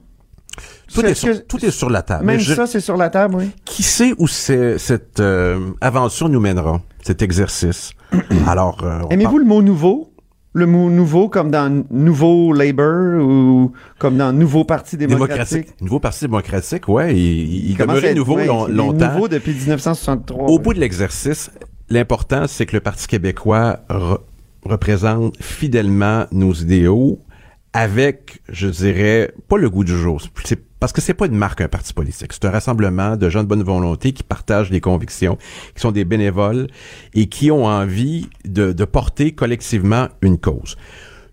[0.92, 2.24] Tout est, sur, que- tout est sur la table.
[2.24, 3.50] Même je- ça, c'est sur la table, oui.
[3.64, 7.90] Qui sait où cette euh, aventure nous mènera, cet exercice?
[8.46, 10.12] Alors, euh, Aimez-vous parle- le mot nouveau?
[10.54, 15.28] Le mot nouveau comme dans Nouveau Labour ou comme dans Nouveau Parti démocratique?
[15.52, 15.80] démocratique?
[15.82, 19.12] Nouveau Parti démocratique, ouais, il, il à demeurait être- nouveau ouais, long- il longtemps.
[19.12, 20.44] nouveau depuis 1963.
[20.48, 21.50] Au bout de l'exercice,
[21.90, 23.80] l'important, c'est que le Parti québécois
[24.66, 27.20] représente fidèlement nos idéaux
[27.72, 30.22] avec, je dirais, pas le goût du jour.
[30.80, 32.32] Parce que c'est pas une marque, un parti politique.
[32.32, 35.36] C'est un rassemblement de gens de bonne volonté qui partagent des convictions,
[35.74, 36.68] qui sont des bénévoles
[37.14, 40.76] et qui ont envie de, de porter collectivement une cause.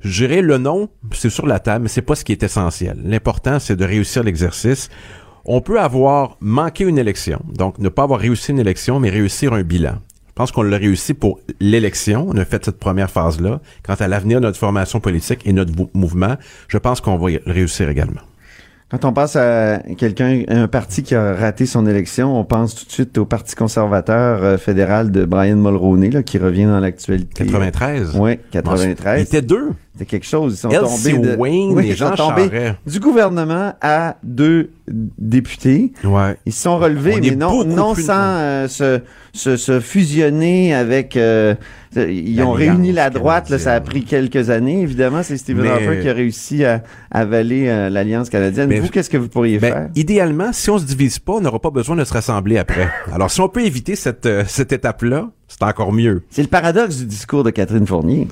[0.01, 2.99] Je dirais le nom, c'est sur la table, mais c'est pas ce qui est essentiel.
[3.05, 4.89] L'important, c'est de réussir l'exercice.
[5.45, 9.53] On peut avoir manqué une élection, donc ne pas avoir réussi une élection, mais réussir
[9.53, 9.95] un bilan.
[10.33, 12.25] Je pense qu'on l'a réussi pour l'élection.
[12.27, 13.61] On a fait cette première phase-là.
[13.85, 16.37] Quant à l'avenir de notre formation politique et notre mou- mouvement,
[16.69, 18.21] je pense qu'on va y réussir également.
[18.89, 22.85] Quand on passe à quelqu'un, un parti qui a raté son élection, on pense tout
[22.85, 27.45] de suite au Parti conservateur euh, fédéral de Brian Mulroney, là, qui revient dans l'actualité.
[27.45, 28.13] 93.
[28.19, 29.21] Oui, Il 93.
[29.21, 29.69] était deux.
[29.95, 30.53] C'est quelque chose.
[30.55, 31.35] Ils sont tombés de...
[31.35, 32.75] Wayne Oui, et ils sont Jean tombés Charest.
[32.87, 34.71] du gouvernement à deux
[35.19, 35.93] députés.
[36.03, 36.35] Ouais.
[36.47, 39.01] Ils se sont relevés, On mais non, non plus- sans euh, se,
[39.33, 41.15] se, se fusionner avec...
[41.15, 41.53] euh,
[41.95, 45.21] ils ont réuni la droite, là, ça a pris quelques années, évidemment.
[45.21, 48.69] C'est Stephen Harper qui a réussi à avaler euh, l'Alliance canadienne.
[48.69, 49.89] Mais- vous, qu'est-ce que vous pourriez Ben, faire?
[49.95, 52.89] idéalement, si on se divise pas, on n'aura pas besoin de se rassembler après.
[53.13, 56.23] Alors, si on peut éviter cette, cette étape-là, c'est encore mieux.
[56.31, 58.27] C'est le paradoxe du discours de Catherine Fournier.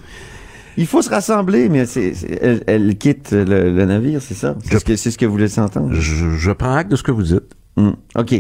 [0.77, 4.55] Il faut se rassembler, mais c'est, elle, elle quitte le, le navire, c'est ça?
[4.63, 5.93] C'est Je- ce, que, c'est ce que vous laissez entendre?
[5.93, 7.55] Je, je prends acte de ce que vous dites.
[7.77, 8.35] Hmm, OK.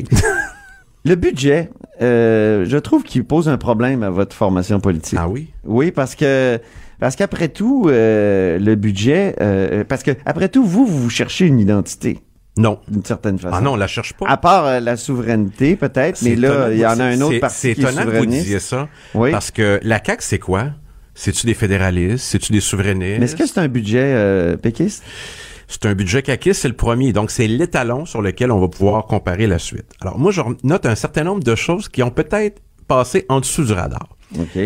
[1.05, 1.69] le budget,
[2.01, 5.19] euh, je trouve qu'il pose un problème à votre formation politique.
[5.21, 5.49] Ah oui?
[5.65, 6.59] Oui, parce que
[6.99, 11.59] parce qu'après tout, euh, le budget, euh, parce que après tout, vous, vous cherchez une
[11.59, 12.19] identité
[12.57, 12.79] Non.
[12.87, 13.55] d'une certaine façon.
[13.57, 14.27] Ah non, on la cherche pas.
[14.27, 17.39] À part euh, la souveraineté, peut-être, mais là, il y en a un autre c'est-
[17.39, 18.87] parti C'est qui est étonnant que vous disiez ça.
[19.15, 19.31] Oui.
[19.31, 20.65] Parce que la CAQ, c'est quoi?
[21.13, 22.23] C'est-tu des fédéralistes?
[22.25, 23.19] C'est-tu des souverainistes?
[23.19, 25.03] Mais est-ce que c'est un budget euh, péquiste?
[25.67, 27.13] C'est un budget caquiste, c'est le premier.
[27.13, 29.85] Donc, c'est l'étalon sur lequel on va pouvoir comparer la suite.
[30.01, 33.63] Alors, moi, je note un certain nombre de choses qui ont peut-être passé en dessous
[33.63, 34.09] du radar.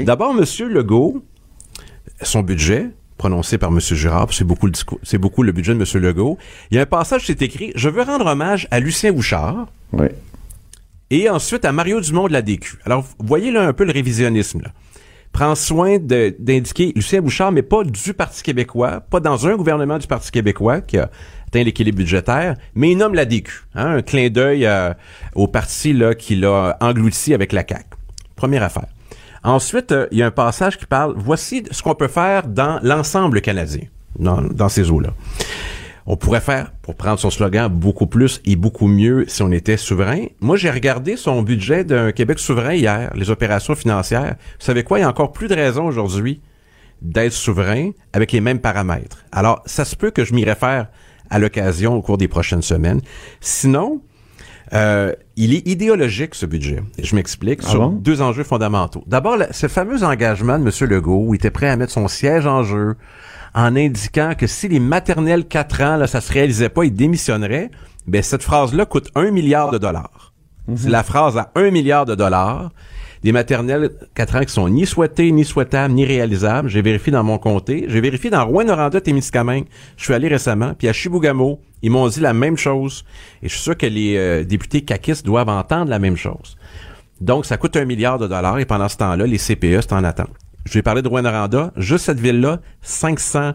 [0.03, 0.43] D'abord, M.
[0.69, 1.23] Legault,
[2.21, 3.79] son budget, prononcé par M.
[3.79, 6.01] Girard, c'est beaucoup, le discours- c'est beaucoup le budget de M.
[6.03, 6.37] Legault.
[6.71, 10.07] Il y a un passage, c'est écrit «Je veux rendre hommage à Lucien Bouchard, Oui.
[11.11, 12.79] Et ensuite, à Mario Dumont de la DQ.
[12.83, 14.61] Alors, vous voyez là un peu le révisionnisme.
[14.63, 14.71] Là.
[15.35, 20.07] Prend soin d'indiquer Lucien Bouchard, mais pas du Parti québécois, pas dans un gouvernement du
[20.07, 21.09] Parti québécois qui a
[21.47, 23.51] atteint l'équilibre budgétaire, mais il nomme la DQ.
[23.75, 24.93] Hein, un clin d'œil euh,
[25.33, 27.83] au parti là, qui l'a englouti avec la CAQ.
[28.37, 28.87] Première affaire.
[29.43, 32.79] Ensuite, euh, il y a un passage qui parle, voici ce qu'on peut faire dans
[32.81, 33.83] l'ensemble canadien,
[34.17, 35.09] dans, dans ces eaux-là.
[36.07, 39.77] On pourrait faire, pour prendre son slogan, beaucoup plus et beaucoup mieux si on était
[39.77, 40.25] souverain.
[40.39, 44.35] Moi, j'ai regardé son budget d'un Québec souverain hier, les opérations financières.
[44.59, 44.99] Vous savez quoi?
[44.99, 46.41] Il y a encore plus de raisons aujourd'hui
[47.01, 49.25] d'être souverain avec les mêmes paramètres.
[49.31, 50.87] Alors, ça se peut que je m'y réfère
[51.31, 53.01] à l'occasion au cours des prochaines semaines.
[53.41, 54.01] Sinon,
[54.73, 56.83] euh, il est idéologique, ce budget.
[57.01, 57.95] Je m'explique Ah sur bon?
[57.95, 59.03] deux enjeux fondamentaux.
[59.07, 60.89] D'abord, ce fameux engagement de M.
[60.89, 62.95] Legault où il était prêt à mettre son siège en jeu
[63.55, 67.71] en indiquant que si les maternelles 4 ans, là, ça se réalisait pas, il démissionnerait.
[68.05, 70.33] Ben, cette phrase-là coûte un milliard de dollars.
[70.75, 72.71] C'est la phrase à un milliard de dollars.
[73.23, 76.69] Des maternelles 4 ans qui sont ni souhaitées, ni souhaitables, ni réalisables.
[76.69, 77.85] J'ai vérifié dans mon comté.
[77.87, 79.65] J'ai vérifié dans Rouen-Noranda, Témiscamingue.
[79.95, 80.73] Je suis allé récemment.
[80.77, 83.05] Puis à Chibougamau, ils m'ont dit la même chose.
[83.41, 86.57] Et je suis sûr que les euh, députés caquistes doivent entendre la même chose.
[87.21, 88.59] Donc, ça coûte un milliard de dollars.
[88.59, 90.29] Et pendant ce temps-là, les CPE, c'est en attente.
[90.65, 91.71] Je vais parler de Rouen-Noranda.
[91.77, 93.53] Juste cette ville-là, 500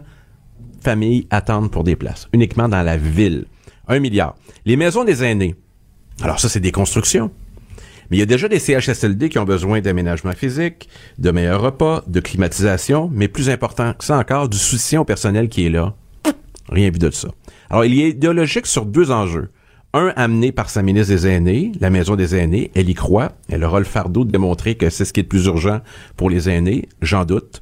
[0.81, 2.27] familles attendent pour des places.
[2.33, 3.45] Uniquement dans la ville.
[3.87, 4.35] Un milliard.
[4.65, 5.55] Les maisons des aînés.
[6.21, 7.31] Alors ça, c'est des constructions.
[8.09, 12.03] Mais il y a déjà des CHSLD qui ont besoin d'aménagement physique, de meilleurs repas,
[12.07, 15.93] de climatisation, mais plus important que ça encore, du soutien au personnel qui est là.
[16.69, 17.29] Rien vu de ça.
[17.69, 19.49] Alors, il est idéologique sur deux enjeux.
[19.93, 23.33] Un, amené par sa ministre des Aînés, la Maison des Aînés, elle y croit.
[23.49, 25.81] Elle aura le fardeau de démontrer que c'est ce qui est le plus urgent
[26.15, 27.59] pour les aînés, j'en doute.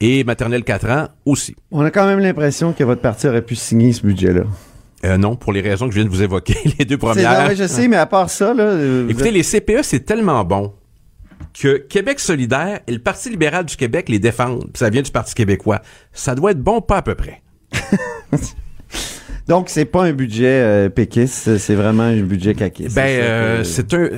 [0.00, 1.54] Et maternelle 4 ans aussi.
[1.70, 4.44] On a quand même l'impression que votre parti aurait pu signer ce budget-là.
[5.04, 7.54] Euh, non, pour les raisons que je viens de vous évoquer, les deux premières.
[7.54, 8.62] je sais, mais à part ça, là.
[8.64, 10.72] euh, Écoutez, les CPE, c'est tellement bon
[11.52, 14.70] que Québec solidaire et le Parti libéral du Québec les défendent.
[14.74, 15.82] Ça vient du Parti québécois.
[16.12, 17.42] Ça doit être bon, pas à peu près.
[19.52, 22.96] Donc, c'est pas un budget euh, péquiste, c'est vraiment un budget caquiste.
[22.96, 24.08] Ben, euh, c'est un.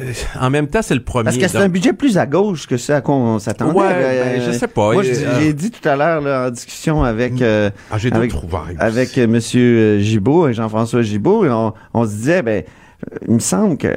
[0.40, 1.24] En même temps, c'est le premier.
[1.24, 3.76] Parce que c'est donc- un budget plus à gauche que ce à quoi on s'attendait.
[3.76, 4.92] Ouais, Euh, ben, je sais pas.
[4.92, 8.32] Moi, j'ai euh, j'ai dit tout à l'heure en discussion avec Ah, j'ai avec-
[8.78, 12.62] avec Monsieur Gibault, Jean-François Gibault, on, on se disait, ben,
[13.26, 13.92] il me semble que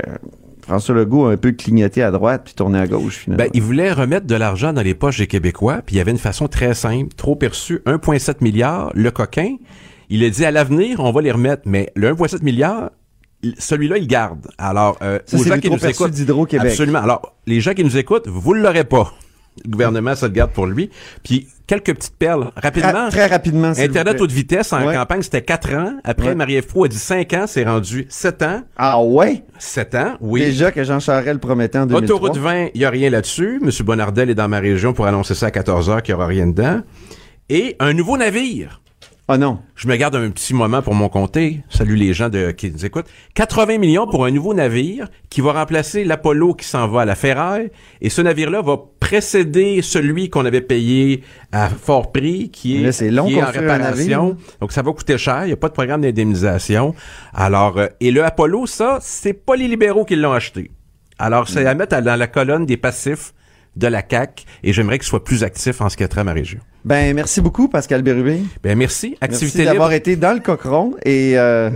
[0.63, 3.43] François Legault a un peu clignoté à droite puis tourné à gauche finalement.
[3.43, 6.09] Ben, il voulait remettre de l'argent dans les poches des Québécois, puis il y avait
[6.09, 9.57] une façon très simple, trop perçue, 1,7 milliard, le coquin.
[10.09, 12.91] Il a dit à l'avenir, on va les remettre, mais le 1,7 milliard,
[13.43, 14.47] il- celui-là, il garde.
[14.57, 16.71] Alors, euh, ça, aux c'est gens qui nous écoutent, d'Hydro-Québec.
[16.71, 16.99] Absolument.
[16.99, 19.13] Alors, les gens qui nous écoutent, vous ne l'aurez pas.
[19.65, 20.91] Le gouvernement se le garde pour lui.
[21.23, 22.51] Puis, quelques petites perles.
[22.55, 22.91] Rapidement.
[23.05, 23.73] Ra- très rapidement.
[23.75, 24.93] Internet haute vitesse en Ouais.
[24.93, 25.93] campagne, c'était 4 ans.
[26.03, 26.35] Après, Ouais.
[26.35, 28.61] Marie-Ève Proulx a dit 5 ans, c'est rendu 7 ans.
[28.77, 29.43] Ah ouais?
[29.57, 30.41] 7 ans, oui.
[30.41, 32.15] Déjà que Jean Charest le promettait en 2003.
[32.17, 33.59] Autoroute 20, il n'y a rien là-dessus.
[33.63, 33.71] M.
[33.83, 36.45] Bonardel est dans ma région pour annoncer ça à 14 heures qu'il n'y aura rien
[36.47, 36.81] dedans.
[37.49, 38.81] Et un nouveau navire.
[39.29, 39.59] Ah non.
[39.75, 41.61] Je me garde un petit moment pour mon comté.
[41.67, 43.07] Salut les gens de, qui nous écoutent.
[43.33, 47.15] 80 millions pour un nouveau navire qui va remplacer l'Apollo qui s'en va à la
[47.15, 47.69] ferraille.
[47.99, 53.27] Et ce navire-là va précéder celui qu'on avait payé à fort prix, qui est, long
[53.27, 54.37] qui est en réparation.
[54.61, 55.41] Donc, ça va coûter cher.
[55.43, 56.95] Il n'y a pas de programme d'indemnisation.
[57.33, 60.71] Alors, euh, et le Apollo, ça, c'est pas les libéraux qui l'ont acheté.
[61.19, 63.33] Alors, c'est à mettre dans la colonne des passifs
[63.77, 66.23] de la CAC et j'aimerais qu'il soit plus actif en ce qui a trait à
[66.23, 66.59] ma région.
[66.83, 68.41] Ben, merci beaucoup, Pascal Bérubé.
[68.63, 69.15] Ben, merci.
[69.21, 71.69] Activité Merci d'avoir été dans le cochon et euh,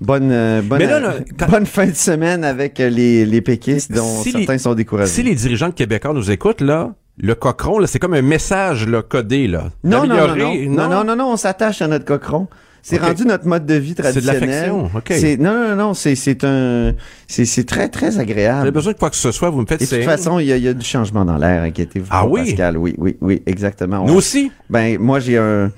[0.00, 3.40] bonne, euh, bonne, Mais là, là, quand- bonne fin de semaine avec euh, les, les
[3.40, 5.10] péquistes dont Si certains les- sont découragés.
[5.10, 9.02] Si les dirigeants de Québécois nous écoutent, là, le cochon, c'est comme un message là,
[9.02, 9.46] codé.
[9.46, 12.48] Là, non, non, non, non, non, non, non, non, on s'attache à notre cochon.
[12.82, 14.40] C'est rendu notre mode de vie C'est de traditionnel.
[14.50, 15.04] l'affection, ok.
[15.10, 16.94] C'est non, non, non, c'est c'est un,
[17.28, 18.70] c'est c'est très très Vous avez agréable.
[18.70, 20.52] besoin de quoi que ce soit, vous me faites Et de toute façon, il y,
[20.52, 22.06] a- il y a du changement dans l'air, inquiétez-vous.
[22.10, 22.44] Ah oui?
[22.46, 24.04] Pascal, oui, oui, oui, exactement.
[24.06, 24.50] Nous On- aussi.
[24.70, 25.70] Ben, moi, j'ai un,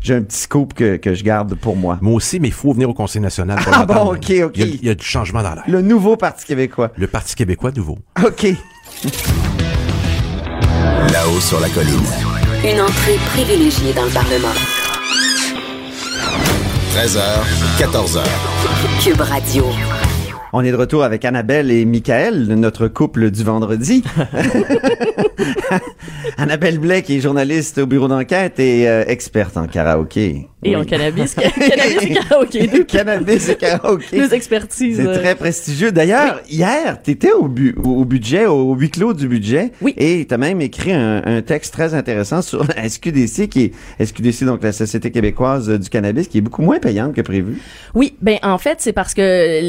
[0.00, 1.98] j'ai un petit scoop que, que je garde pour moi.
[2.00, 3.58] Moi aussi, mais il faut venir au Conseil national.
[3.62, 4.52] pour Ah bon, ok, ok.
[4.56, 5.64] Il y, a, il y a du changement dans l'air.
[5.68, 6.90] Le nouveau Parti québécois.
[6.96, 7.98] Le Parti québécois nouveau.
[8.24, 8.46] OK.
[11.12, 11.94] Là-haut sur la colline.
[12.64, 14.48] Une entrée privilégiée dans le Parlement.
[16.98, 17.20] 13h,
[17.78, 18.24] 14h.
[19.00, 19.66] Cube Radio.
[20.52, 24.02] On est de retour avec Annabelle et Michael, notre couple du vendredi.
[26.38, 30.48] Annabelle Blais, qui est journaliste au bureau d'enquête et euh, experte en karaoké.
[30.64, 30.76] Et Oui.
[30.76, 32.66] en cannabis, ca- cannabis et karaoké.
[32.66, 34.18] Deux, Cannabis et karaoké.
[34.18, 34.96] deux expertises.
[34.96, 35.92] C'est très prestigieux.
[35.92, 39.70] D'ailleurs, hier, tu étais au, bu- au budget, au huis clos du budget.
[39.80, 39.94] Oui.
[39.96, 44.04] Et tu as même écrit un, un texte très intéressant sur la SQDC, qui est
[44.04, 47.60] SQDC, donc la Société québécoise du cannabis, qui est beaucoup moins payante que prévu.
[47.94, 49.60] Oui, ben en fait, c'est parce que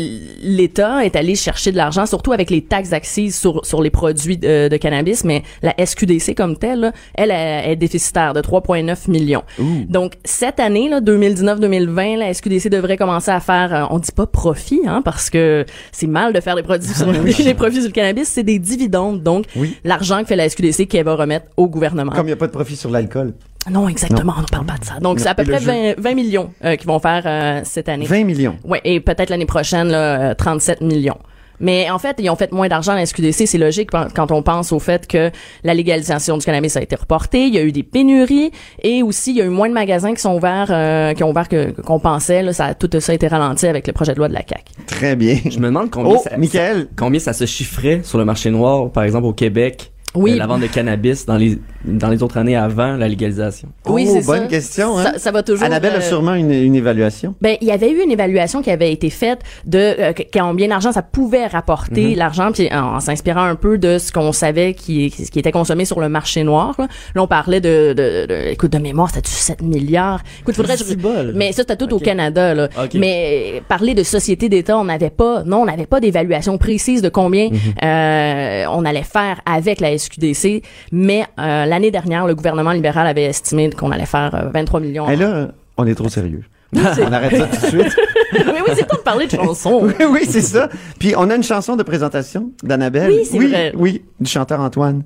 [0.42, 4.38] l'État est allé chercher de l'argent, surtout avec les taxes accises sur, sur les produits
[4.38, 9.44] de, de cannabis, mais la SQDC comme telle, elle, elle est déficitaire de 3,9 millions.
[9.88, 14.28] Donc, cette année, là, 2019-2020, la SQDC devrait commencer à faire, euh, on dit pas
[14.28, 17.92] profit, hein, parce que c'est mal de faire des produits sur les profits sur le
[17.92, 19.22] cannabis, c'est des dividendes.
[19.24, 19.76] Donc, Oui.
[19.84, 22.12] l'argent que fait la SQDC qu'elle va remettre au gouvernement.
[22.12, 23.34] Comme il n'y a pas de profit sur l'alcool.
[23.70, 25.00] Non, exactement, on ne parle pas de ça.
[25.00, 25.66] Donc, c'est à peu près jeu.
[25.66, 28.06] 20, 20 millions euh, qu'ils vont faire euh, cette année.
[28.06, 28.56] 20 millions.
[28.64, 31.18] Ouais, et peut-être l'année prochaine, là, euh, 37 millions.
[31.60, 33.46] Mais en fait, ils ont fait moins d'argent à la SQDC.
[33.46, 35.32] C'est logique quand- on pense au fait que
[35.64, 37.48] la légalisation du cannabis a été reportée.
[37.48, 38.52] Il y a eu des pénuries
[38.84, 41.30] et aussi il y a eu moins de magasins qui sont ouverts, euh, qui ont
[41.32, 42.44] ouvert que qu'on pensait.
[42.44, 44.66] Là, ça, tout ça a été ralenti avec le projet de loi de la CAC.
[44.88, 45.38] Très bien.
[45.50, 46.88] Je me demande combien, Oh, ça, Michael.
[46.96, 50.34] combien ça se chiffrait sur le marché noir, par exemple au Québec, Oui.
[50.34, 53.70] euh, la vente de cannabis dans les, dans les autres années avant la légalisation.
[53.86, 54.48] Oui, Oh, c'est bonne ça.
[54.48, 55.04] question, hein?
[55.14, 55.64] Ça, ça va toujours.
[55.66, 57.36] Annabelle a euh, sûrement une, une évaluation.
[57.42, 60.92] Ben, il y avait eu une évaluation qui avait été faite de euh, combien d'argent
[60.92, 65.10] ça pouvait rapporter l'argent, puis en, en s'inspirant un peu de ce qu'on savait qui,
[65.12, 66.76] qui était consommé sur le marché noir.
[66.78, 70.22] Là, Là, on parlait de, de, de- écoute, de mémoire, c'était du 7 milliards?
[70.42, 71.34] Écoute, faudrait je- bol.
[71.36, 72.00] mais ça, c'était tout au.
[72.00, 72.70] Canada, là.
[72.82, 72.96] Ok.
[72.96, 77.10] Mais parler de société d'État, on n'avait pas, non, on n'avait pas d'évaluation précise de
[77.10, 77.50] combien
[77.84, 80.62] euh, on allait faire avec la SQDC.
[80.92, 85.10] Mais euh, l'année dernière, le gouvernement libéral avait estimé qu'on allait faire euh, 23 millions.
[85.10, 86.44] Et là, euh, on est trop sérieux.
[86.76, 87.96] on arrête ça tout de suite.
[88.34, 89.82] mais oui, c'est temps de parler de chansons.
[89.84, 90.70] oui, oui, c'est ça.
[91.00, 93.12] Puis on a une chanson de présentation d'Annabelle.
[93.12, 93.72] Oui, c'est oui, vrai.
[93.76, 95.04] Oui, du chanteur Antoine.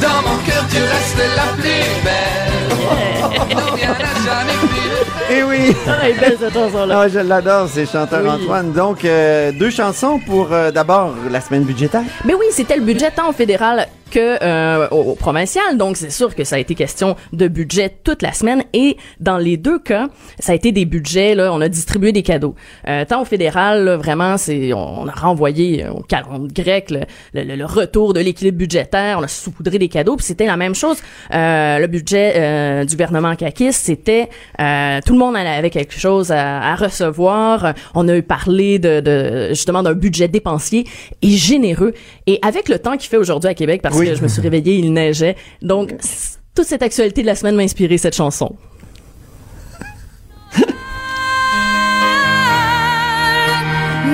[0.00, 2.32] Dans mon cœur, tu restes la plus belle.
[5.34, 5.74] Eh oui!
[5.86, 7.00] Ah, elle est belle cette chanson-là.
[7.00, 8.28] Ah, je l'adore, c'est chanteur Oui.
[8.28, 8.72] Antoine.
[8.72, 12.02] Donc, euh, deux chansons pour euh, d'abord la semaine budgétaire.
[12.24, 15.78] Mais oui, c'était le budget tant au fédéral que euh, au, provincial.
[15.78, 18.62] Donc, c'est sûr que ça a été question de budget toute la semaine.
[18.74, 21.34] Et dans les deux cas, ça a été des budgets.
[21.34, 22.54] Là, on a distribué des cadeaux.
[22.88, 27.00] Euh, tant au fédéral, là, vraiment, c'est on, a renvoyé euh, au calendrier grec le,
[27.32, 29.16] le- le- retour de l'équilibre budgétaire.
[29.18, 30.16] On a saupoudré des cadeaux.
[30.16, 30.98] Puis c'était la même chose.
[31.32, 34.28] Euh, le budget euh, du gouvernement Kakis, c'était
[35.06, 37.72] tout le monde avait quelque chose à, à recevoir.
[37.94, 40.84] On a eu parlé de, de justement d'un budget dépensier
[41.22, 41.94] et généreux.
[42.26, 44.01] Et avec le temps qu'il fait aujourd'hui à Québec, parce Oui.
[44.10, 45.36] Que je me suis réveillée, il neigeait.
[45.60, 45.94] Donc,
[46.54, 48.54] toute cette actualité de la semaine m'a inspiré cette chanson.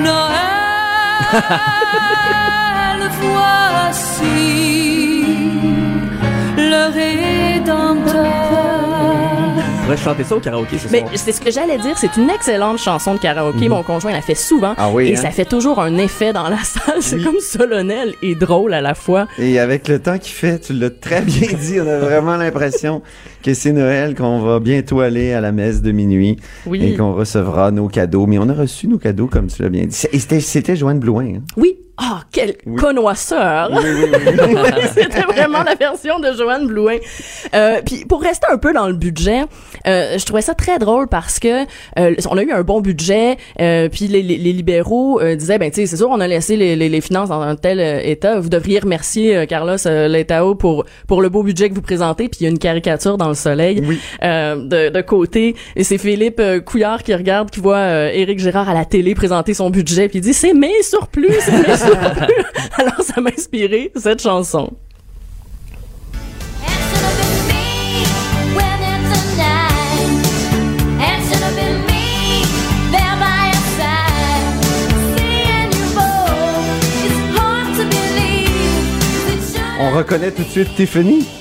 [0.03, 1.39] Noël,
[3.21, 4.88] voici
[9.95, 11.11] pourrait chanter ça au karaoké ce Mais soir.
[11.15, 13.69] c'est ce que j'allais dire, c'est une excellente chanson de karaoké.
[13.69, 14.73] Mon conjoint la fait souvent.
[14.77, 15.21] Ah oui, et hein?
[15.21, 17.01] ça fait toujours un effet dans la salle.
[17.01, 17.23] C'est Oui.
[17.23, 19.27] comme solennel et drôle à la fois.
[19.37, 23.01] Et avec le temps qu'il fait, tu l'as très bien dit, on a vraiment l'impression
[23.43, 26.83] que c'est Noël, qu'on va bientôt aller à la messe de minuit Oui.
[26.83, 28.25] et qu'on recevra nos cadeaux.
[28.27, 29.95] Mais on a reçu nos cadeaux, comme tu l'as bien dit.
[30.11, 31.25] Et c'était, c'était Joanne Blouin.
[31.37, 31.41] hein?
[31.57, 31.77] Oui.
[32.01, 33.69] Ah, quel connoisseur!
[34.95, 36.95] C'était vraiment la version de Joanne Blouin.
[37.53, 39.41] Euh, puis pour rester un peu dans le budget,
[39.85, 41.63] euh, je trouvais ça très drôle parce que
[41.99, 45.57] euh, on a eu un bon budget, euh, puis les, les, les libéraux euh, disaient
[45.57, 47.79] ben tu sais c'est sûr on a laissé les, les, les finances dans un tel
[47.81, 52.29] euh, état, vous devriez remercier Carlos Letao pour pour le beau budget que vous présentez,
[52.29, 53.83] puis il y a une caricature dans le soleil
[54.23, 58.73] euh, de, de côté et c'est Philippe Couillard qui regarde qui voit Éric Gérard à
[58.73, 61.88] la télé présenter son budget puis il dit c'est mes surplus, c'est mes surplus.
[62.77, 64.73] Alors ça m'a inspiré cette chanson.
[79.81, 81.38] On reconnaît tout de suite Tiffany?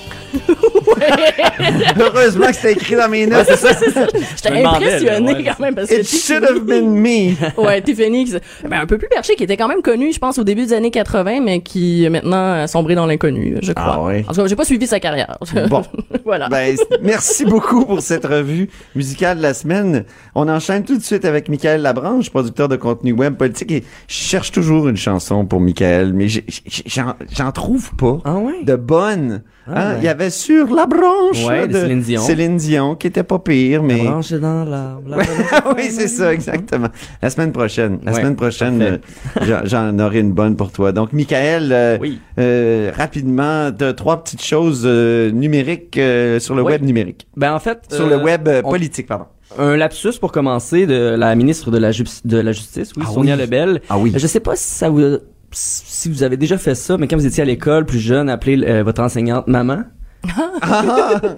[1.99, 3.47] Heureusement que c'était écrit dans mes notes.
[3.49, 4.07] c'est ça, c'est ça.
[4.37, 5.45] J'étais impressionné ouais.
[5.45, 7.35] quand même parce que It should have been me.
[7.59, 8.33] Ouais, Tiffany, qui-
[8.69, 10.73] ben, un peu plus perché, qui était quand même connu, je pense, au début des
[10.73, 13.95] années 80, mais qui euh, maintenant a sombré dans l'inconnu, je crois.
[13.97, 14.25] Ah ouais.
[14.29, 15.37] En tout cas, j'ai pas suivi sa carrière.
[15.69, 15.83] Bon.
[16.25, 16.49] voilà.
[16.49, 20.05] Ben, merci beaucoup pour cette revue musicale de la semaine.
[20.35, 23.71] On enchaîne tout de suite avec Michael Labranche, producteur de contenu web politique.
[23.73, 28.63] Et je cherche toujours une chanson pour Michael, mais j'en trouve pas Ah ouais?
[28.65, 29.43] de bonne.
[29.75, 29.97] Hein, ouais.
[29.99, 32.21] Il y avait sur la branche Ouais, de Céline Dion.
[32.23, 33.99] Céline Dion, qui était pas pire, mais...
[33.99, 35.17] La branche est dans l'arbre.
[35.77, 36.89] oui, c'est ça, exactement.
[37.23, 37.99] La semaine prochaine.
[38.05, 40.93] La Ouais, semaine prochaine, euh, j'en- aurai une bonne pour toi.
[40.93, 42.19] Donc, Michael, euh, Oui.
[42.39, 46.01] euh, rapidement, de trois petites choses numériques
[46.39, 46.73] sur le Oui.
[46.73, 47.27] web numérique.
[47.37, 47.81] Ben, en fait.
[47.91, 49.27] Sur le web on- politique, pardon.
[49.59, 53.13] Un lapsus pour commencer de la ministre de la, Ju- de la Justice, oui, Ah
[53.13, 53.41] Sonia oui.
[53.41, 53.81] Lebel.
[53.89, 54.13] Ah oui.
[54.15, 55.19] Je sais pas si ça vous
[55.51, 58.63] si vous avez déjà fait ça, mais quand vous étiez à l'école, plus jeune, appelez
[58.65, 59.83] euh, votre enseignante maman.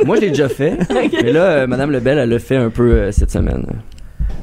[0.07, 0.79] Moi, je l'ai déjà fait.
[1.23, 3.65] Mais là, euh, Madame Lebel, elle l'a fait un peu euh, cette semaine.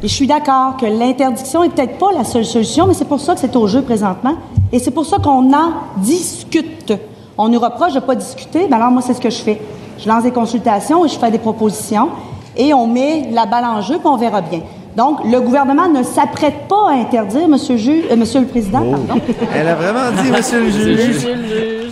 [0.03, 3.19] Et je suis d'accord que l'interdiction est peut-être pas la seule solution, mais c'est pour
[3.19, 4.35] ça que c'est au jeu présentement.
[4.71, 6.93] Et c'est pour ça qu'on en discute.
[7.35, 8.67] On nous reproche de pas discuter.
[8.67, 9.59] Ben alors, moi, c'est ce que je fais.
[9.97, 12.09] Je lance des consultations et je fais des propositions.
[12.57, 14.61] Et on met la balle en jeu, puis on verra bien.
[14.95, 19.21] Donc, le gouvernement ne s'apprête pas à interdire, Monsieur, ju- euh, Monsieur le Président, pardon.
[19.55, 21.27] Elle a vraiment dit, monsieur le juge.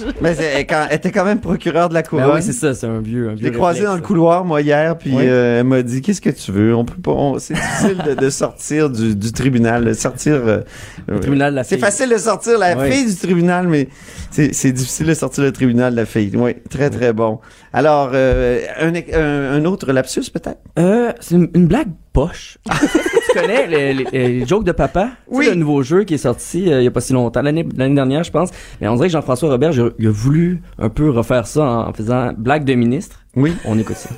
[0.21, 2.31] Mais c'est- elle, quand- elle était quand même procureur de la Ben couronne.
[2.35, 4.61] oui, c'est ça, c'est un vieux, un Je vieux l'ai croisée dans le couloir, moi,
[4.61, 5.23] hier, puis Oui.
[5.27, 6.75] euh, elle m'a dit Qu'est-ce que tu veux?
[6.75, 7.11] On peut pas.
[7.11, 10.33] on- C'est difficile de, de sortir du, du tribunal, de sortir.
[10.35, 10.61] euh,
[11.07, 11.83] Le tribunal de la C'est fille.
[11.83, 12.91] facile de sortir la Oui.
[12.91, 13.87] fille du tribunal, mais
[14.31, 16.31] c'est c'est difficile de sortir le tribunal de la fille.
[16.35, 17.39] Oui, très, très bon.
[17.73, 20.59] Alors, euh, un, un, un autre lapsus, peut-être?
[20.79, 22.57] Euh, c'est une, une blague poche.
[23.35, 24.05] tu connais les, les-
[24.39, 25.09] les jokes de papa?
[25.29, 25.45] Tu Oui.
[25.45, 27.63] sais, le nouveau jeu qui est sorti euh, il y a pas si longtemps, l'année
[27.63, 28.49] dernière, je pense.
[28.81, 31.63] Mais on dirait que Jean-François Robert, il a- il a voulu un peu refaire ça
[31.63, 33.19] en faisant blague de ministre.
[33.35, 33.53] Oui.
[33.65, 34.09] On écoute ça.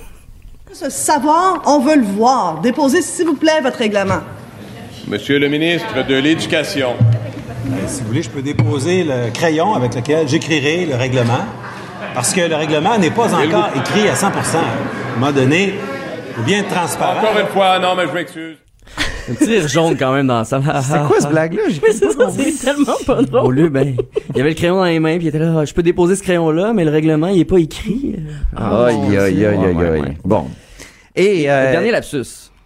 [0.74, 2.60] Ce savoir, on veut le voir.
[2.62, 4.20] Déposez, s'il vous plaît, votre règlement.
[5.08, 6.90] Monsieur le ministre de l'Éducation.
[7.88, 11.40] Si vous voulez, je peux déposer le crayon avec lequel j'écrirai le règlement,
[12.14, 15.74] parce que le règlement n'est pas encore écrit à 100 À un moment donné,
[16.30, 17.20] il faut bien être transparent.
[17.20, 18.58] Encore une fois, non, mais je m'excuse.
[19.30, 20.62] Un petit rire jaune quand même dans ça.
[20.82, 21.62] C'est quoi ce blague-là?
[21.84, 23.46] Mais c'est ça, c'est tellement pas drôle.
[23.46, 23.96] Au lieu, ben,
[24.32, 25.84] il y avait le crayon dans les mains, puis il était là, Ah, je peux
[25.84, 28.16] déposer ce crayon-là, mais le règlement, il est pas écrit.
[28.56, 30.18] Aïe, aïe, aïe, aïe, aïe.
[30.24, 30.46] Bon.
[31.16, 31.50] Et.
[31.50, 32.24] euh, Le dernier lapsus.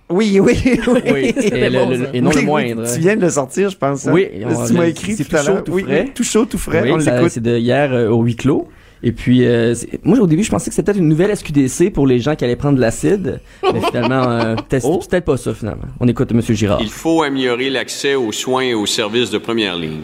[0.09, 0.79] Oui, oui, oui.
[0.87, 2.83] Oui, et, le- le- et non Oui, le moindre.
[2.93, 4.05] Tu viens de le sortir, je pense.
[4.07, 4.11] hein?
[4.13, 5.63] Oui, que tu m'as écrit c'est tout à tout chaud, l'heure.
[5.63, 6.01] tout Oui, frais.
[6.05, 6.81] oui, tout chaud, tout frais.
[6.83, 7.29] Oui, on l'écoute.
[7.29, 8.67] c'est de hier euh, au huis clos.
[9.03, 9.73] Et puis, euh,
[10.03, 12.43] moi, au début, je pensais que c'était peut-être une nouvelle SQDC pour les gens qui
[12.45, 13.39] allaient prendre de l'acide.
[13.63, 14.99] Mais finalement, euh, peut-être Oh.
[15.01, 15.87] c'est peut-être pas ça, finalement.
[15.99, 16.41] On écoute M.
[16.41, 16.79] Girard.
[16.81, 20.01] Il faut améliorer l'accès aux soins et aux services de première ligne.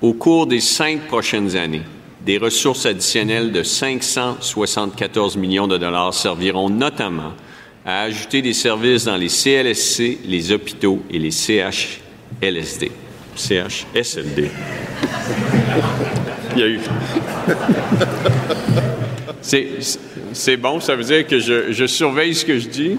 [0.00, 1.82] Au cours des cinq prochaines années,
[2.24, 7.32] des ressources additionnelles de 574 millions de dollars serviront notamment
[7.84, 12.92] à ajouter des services dans les CLSC, les hôpitaux et les CHLSD.
[13.34, 14.50] CHSLD.
[16.54, 16.80] Il y a eu.
[20.32, 22.98] C'est, bon, ça veut dire que je, je surveille ce que je dis.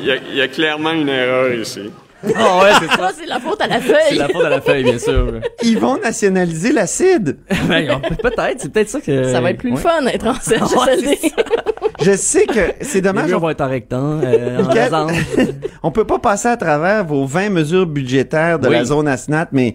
[0.00, 1.90] Il y, a, il y a clairement une erreur ici.
[2.36, 3.10] Ah ouais, c'est ça.
[3.18, 3.96] C'est la faute à la feuille.
[4.10, 5.40] C'est la faute à la feuille, bien sûr.
[5.62, 7.38] Ils vont nationaliser l'acide.
[7.68, 9.24] Ben, peut-être, c'est peut-être ça que.
[9.32, 9.80] Ça va être plus Ouais.
[9.80, 10.38] fun d'être en Ouais,
[10.98, 11.18] CHSLD.
[12.02, 13.28] Je sais que c'est Les dommage.
[13.28, 14.62] murs on- vont être en rectangle, euh,
[14.92, 15.06] en
[15.82, 18.74] on peut pas passer à travers vos 20 mesures budgétaires de Oui.
[18.74, 19.74] la zone ASNAT, mais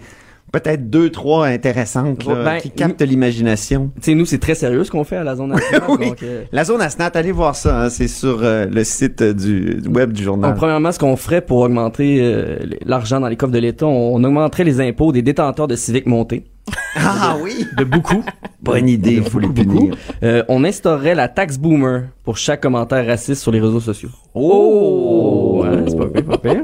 [0.60, 3.92] peut-être deux, trois intéressantes là, Ben, qui captent l'imagination.
[3.98, 5.82] Tu sais, nous, c'est très sérieux ce qu'on fait à la zone nationale.
[6.00, 6.08] Oui.
[6.10, 9.76] donc, euh, La zone ASNAT, allez voir ça, hein, c'est sur euh, le site du,
[9.76, 10.52] du web du journal.
[10.52, 14.16] Donc, premièrement, ce qu'on ferait pour augmenter euh, l'argent dans les coffres de l'État, on,
[14.16, 16.46] on augmenterait les impôts des détenteurs de civiques montés.
[16.98, 17.68] Ah oui!
[17.78, 18.24] De beaucoup.
[18.64, 19.96] Bonne idée, il faut les punir.
[20.24, 24.10] Euh, on instaurerait la taxe boomer pour chaque commentaire raciste sur les réseaux sociaux.
[24.34, 25.62] Oh!
[25.64, 26.64] Ouais, c'est pas pire, pas pire.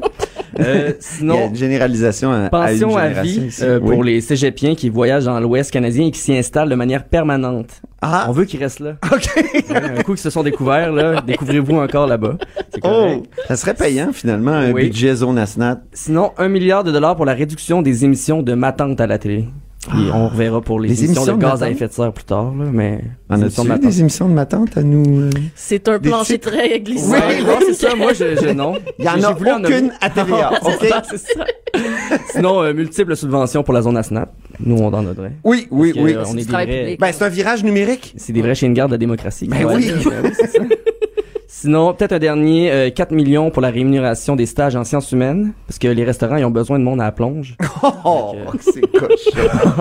[0.62, 3.64] Euh, Il y a sinon, une généralisation à, à une à vie ici.
[3.64, 3.94] euh, Oui.
[3.96, 7.82] pour les cégepiens qui voyagent dans l'Ouest canadien et qui s'y installent de manière permanente.
[8.02, 8.26] Ah!
[8.30, 8.96] On veut qu'ils restent là.
[9.12, 9.30] OK!
[9.70, 12.38] Ouais, un coup qu'ils se sont découverts, là, découvrez-vous encore là-bas.
[12.84, 13.24] Oh!
[13.48, 14.86] Ça serait payant, finalement, un Oui.
[14.86, 15.82] budget zone ASNAT.
[15.94, 19.18] Sinon, un milliard de dollars pour la réduction des émissions de ma tante à la
[19.18, 19.46] télé.
[19.90, 22.14] Puis on reverra pour les, Les émissions, émissions de de gaz à effet de serre
[22.14, 23.00] plus tard, là, mais...
[23.30, 25.22] En as-tu émissions de des émissions de ma tante à nous?
[25.22, 25.30] euh?
[25.56, 27.14] C'est un Des plancher très glissant.
[27.14, 28.76] Oui, non, c'est ça, moi, je, je- non.
[29.00, 29.90] Il y en a en aucune nommer.
[30.00, 30.72] à TVA, OK?
[30.82, 31.46] C'est ça, c'est ça.
[32.32, 34.32] Sinon, euh, multiples subventions pour la zone ASNAP.
[34.64, 35.32] Nous, on en donnerait.
[35.44, 36.14] Oui, oui, que, oui.
[36.14, 37.00] euh, on est des vrais- public.
[37.00, 38.14] Ben, c'est un virage numérique.
[38.18, 39.48] C'est des vrais chiens de garde de la démocratie.
[39.48, 39.92] Ben Ouais, oui.
[40.06, 40.60] ben oui, c'est ça.
[41.54, 45.52] Sinon, peut-être un dernier, euh, 4 millions pour la rémunération des stages en sciences humaines,
[45.68, 47.58] parce que les restaurants, ils ont besoin de monde à la plonge.
[48.06, 49.32] Oh, c'est cochon.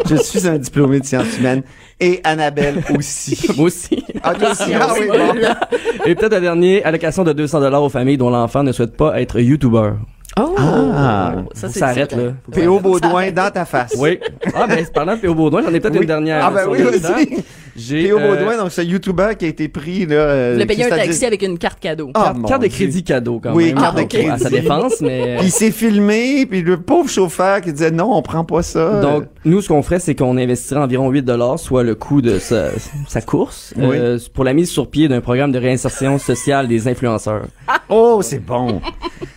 [0.10, 1.62] Je suis un diplômé de sciences humaines
[2.00, 3.38] et Annabelle aussi.
[3.56, 4.04] Moi aussi.
[4.22, 4.74] Ah, toi aussi?
[4.74, 6.06] Ah oui, bon.
[6.06, 9.20] Et peut-être un dernier, allocation de 200 dollars aux familles dont l'enfant ne souhaite pas
[9.20, 9.92] être YouTuber.
[10.38, 10.54] Oh!
[10.58, 11.34] Ah.
[11.54, 12.32] Ça, s'arrête, là.
[12.52, 12.80] P.O.
[12.80, 13.94] Baudouin dans ta face.
[13.98, 14.18] Oui.
[14.54, 15.34] Ah, ben, parlant de P.O.
[15.34, 16.02] Baudouin, j'en ai peut-être Oui.
[16.02, 16.44] une dernière.
[16.46, 17.42] Ah ben oui, vas-y.
[17.80, 18.18] J'ai, P.O.
[18.18, 20.14] euh, Baudouin, donc ce YouTuber qui a été pris, là.
[20.16, 22.10] euh, Il a payé un taxi avec une carte cadeau.
[22.14, 23.76] Ah, carte, carte de crédit cadeau, quand Oui, même.
[23.76, 24.28] carte de Donc, crédit.
[24.28, 25.36] À sa défense, mais.
[25.38, 29.00] Puis il s'est filmé, puis le pauvre chauffeur qui disait non, on prend pas ça.
[29.00, 32.66] Donc, nous, ce qu'on ferait, c'est qu'on investirait environ 8 soit le coût de sa,
[33.08, 33.96] sa course, Oui.
[33.98, 37.44] euh, pour la mise sur pied d'un programme de réinsertion sociale des influenceurs.
[37.92, 38.80] Oh, c'est bon.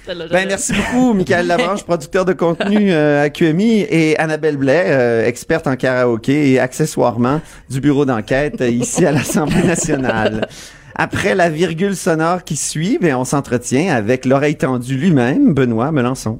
[0.05, 5.25] Ben merci beaucoup, Michael Labranche, producteur de contenu euh, à QMI, et Annabelle Blais, euh,
[5.25, 7.39] experte en karaoké et accessoirement
[7.69, 8.32] du bureau d'enquête
[8.69, 10.47] ici à l'Assemblée nationale.
[10.95, 16.39] Après la virgule sonore qui suit, ben, on s'entretient avec l'oreille tendue lui-même, Benoît Melançon.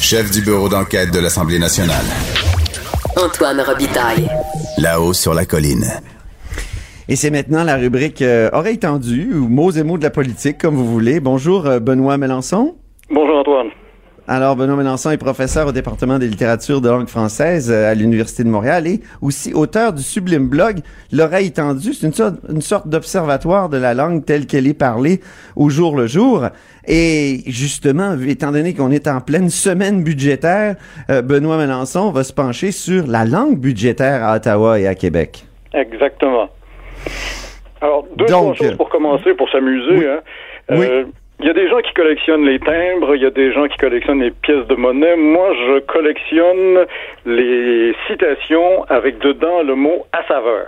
[0.00, 2.04] Chef du bureau d'enquête de l'Assemblée nationale.
[3.16, 4.28] Antoine Robitaille.
[4.78, 5.86] Là-haut sur la colline.
[7.08, 10.58] Et c'est maintenant la rubrique euh, oreille tendue ou mots et mots de la politique,
[10.58, 11.20] comme vous voulez.
[11.20, 12.76] Bonjour, euh, Benoît Melançon.
[14.28, 18.42] Alors, Benoît Mélenchon est professeur au département des littératures de langue française euh, à l'Université
[18.42, 20.78] de Montréal et aussi auteur du sublime blog
[21.12, 21.94] L'oreille tendue.
[21.94, 25.20] C'est une sorte, une sorte d'observatoire de la langue telle qu'elle est parlée
[25.54, 26.44] au jour le jour.
[26.88, 30.74] Et justement, étant donné qu'on est en pleine semaine budgétaire,
[31.08, 35.46] euh, Benoît Mélenchon va se pencher sur la langue budgétaire à Ottawa et à Québec.
[35.72, 36.48] Exactement.
[37.80, 40.08] Alors, deux Donc, trois choses pour commencer, pour s'amuser.
[40.08, 40.18] hein.
[40.70, 40.86] Oui.
[41.40, 43.76] Il y a des gens qui collectionnent les timbres, il y a des gens qui
[43.76, 45.16] collectionnent les pièces de monnaie.
[45.16, 46.86] Moi, je collectionne
[47.26, 50.66] les citations avec dedans le mot à saveur.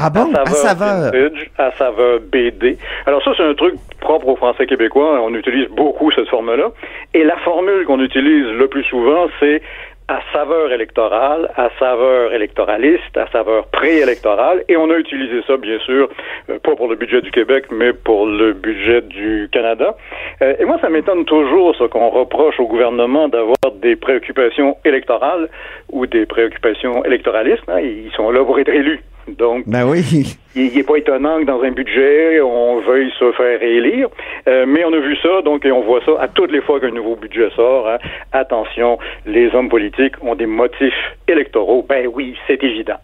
[0.00, 0.32] Ah bon?
[0.32, 1.10] À saveur.
[1.10, 2.78] vintage, à saveur BD.
[3.06, 5.20] Alors ça, c'est un truc propre aux Français québécois.
[5.20, 6.70] On utilise beaucoup cette forme-là.
[7.14, 9.60] Et la formule qu'on utilise le plus souvent, c'est
[10.08, 14.64] à saveur électorale, à saveur électoraliste, à saveur préélectorale.
[14.68, 16.08] Et on a utilisé ça, bien sûr,
[16.48, 19.96] euh, pas pour le budget du Québec, mais pour le budget du Canada.
[20.42, 25.48] Euh, et moi, ça m'étonne toujours, ce qu'on reproche au gouvernement d'avoir des préoccupations électorales
[25.92, 27.68] ou des préoccupations électoralistes.
[27.68, 27.80] hein.
[27.80, 29.00] Ils sont là pour être élus.
[29.36, 30.36] Donc, Ben oui.
[30.56, 34.08] il n'est pas étonnant que dans un budget, on veuille se faire réélire.
[34.48, 36.80] Euh, mais on a vu ça, donc, et on voit ça à toutes les fois
[36.80, 37.88] qu'un nouveau budget sort.
[37.88, 37.98] hein.
[38.32, 40.94] Attention, les hommes politiques ont des motifs
[41.26, 41.84] électoraux.
[41.88, 42.96] Ben oui, c'est évident.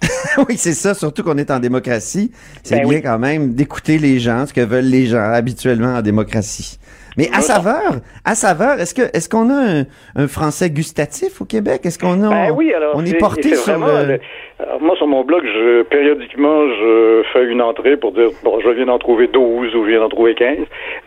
[0.48, 2.32] oui, c'est ça, surtout qu'on est en démocratie.
[2.64, 3.02] C'est Ben bien oui.
[3.02, 6.78] quand même d'écouter les gens, ce que veulent les gens habituellement en démocratie.
[7.18, 7.92] Mais à saveur,
[8.24, 9.84] à saveur, est-ce que est-ce qu'on a un,
[10.16, 11.82] un français gustatif au Québec?
[11.84, 14.20] Est-ce qu'on a Ben oui, alors on est porté c'est sur le le-
[14.58, 18.68] alors, moi sur mon blog, je périodiquement je fais une entrée pour dire bon, je
[18.70, 20.58] viens d'en trouver 12 ou je viens d'en trouver 15.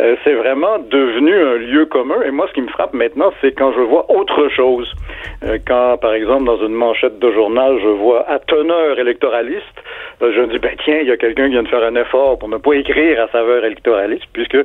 [0.02, 3.54] Euh, c'est vraiment devenu un lieu commun et moi ce qui me frappe maintenant, c'est
[3.54, 4.92] quand je vois autre chose.
[5.46, 9.64] Euh, quand par exemple dans une manchette de journal, je vois à teneur électoraliste,
[10.22, 11.96] euh, je me dis ben tiens, il y a quelqu'un qui vient de faire un
[11.96, 14.58] effort pour ne pas écrire à saveur électoraliste puisque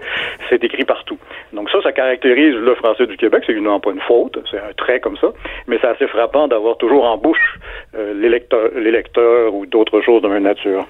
[0.48, 1.18] c'est écrit partout.
[1.52, 4.72] Donc ça ça caractérise le français du Québec, c'est évidemment pas une faute, c'est un
[4.76, 5.28] trait comme ça,
[5.66, 7.58] mais c'est assez frappant d'avoir toujours en bouche
[7.94, 10.86] euh, l'électeur, ou d'autres choses de même nature.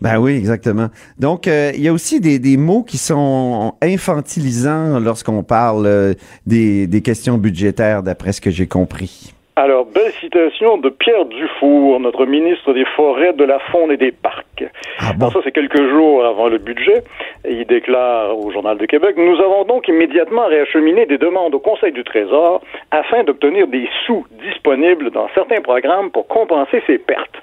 [0.00, 0.88] Ben oui, exactement.
[1.18, 6.14] Donc euh, il y a aussi des, mots qui sont infantilisants lorsqu'on parle euh,
[6.46, 9.34] des questions budgétaires, d'après ce que j'ai compris.
[9.56, 14.10] Alors, belle citation de Pierre Dufour, notre ministre des Forêts, de la Faune et des
[14.10, 14.64] Parcs.
[14.98, 17.04] Alors ça, c'est quelques jours avant le budget.
[17.44, 21.60] Et il déclare au Journal de Québec, Nous avons donc immédiatement réacheminé des demandes au
[21.60, 27.40] Conseil du Trésor afin d'obtenir des sous disponibles dans certains programmes pour compenser ces pertes.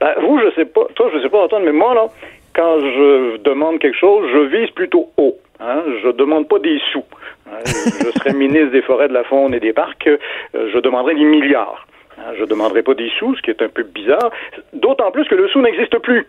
[0.00, 2.08] Ben, vous, je sais pas, toi, je sais pas, Antoine, mais moi, là,
[2.54, 5.38] quand je demande quelque chose, je vise plutôt haut.
[5.60, 5.82] Hein?
[6.02, 7.04] Je demande pas des sous.
[7.58, 7.90] Hein?
[8.04, 10.16] Je serais ministre des Forêts, de la Faune et des Parcs, euh,
[10.72, 11.86] je demanderais des milliards.
[12.18, 12.32] Hein?
[12.38, 14.30] Je demanderais pas des sous, ce qui est un peu bizarre,
[14.72, 16.26] d'autant plus que le sou n'existe plus.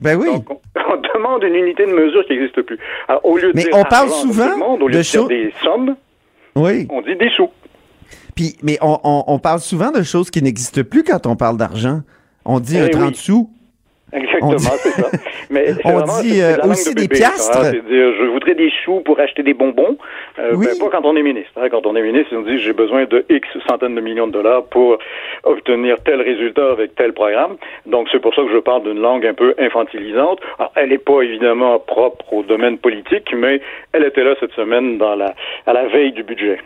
[0.00, 0.26] Ben oui.
[0.26, 0.60] Donc, on,
[0.92, 2.78] on demande une unité de mesure qui n'existe plus.
[3.08, 5.02] Alors, au lieu de Mais dire on parle souvent le monde, au lieu de de,
[5.02, 5.96] dire des sommes,
[6.54, 6.86] Oui.
[6.90, 7.50] on dit des sous.
[8.36, 11.56] Puis mais on, on, on parle souvent de choses qui n'existent plus quand on parle
[11.56, 12.00] d'argent.
[12.44, 13.14] On dit Eh un 30 oui.
[13.16, 13.50] sous.
[14.12, 15.10] Exactement, dit- c'est ça.
[15.50, 17.58] Mais On vraiment- dit, euh, la langue aussi de des piastres.
[17.58, 17.70] hein.
[17.72, 19.96] Dire, je voudrais des sous pour acheter des bonbons.
[20.38, 20.66] Euh, Oui.
[20.66, 21.52] ben, pas quand on est ministre.
[21.56, 21.68] hein.
[21.70, 24.64] Quand on est ministre, on dit, j'ai besoin de X centaines de millions de dollars
[24.64, 24.98] pour
[25.44, 27.56] obtenir tel résultat avec tel programme.
[27.86, 30.40] Donc, c'est pour ça que je parle d'une langue un peu infantilisante.
[30.58, 33.60] Alors, elle n'est pas évidemment propre au domaine politique, mais
[33.92, 35.34] elle était là cette semaine dans la,
[35.66, 36.58] à la veille du budget.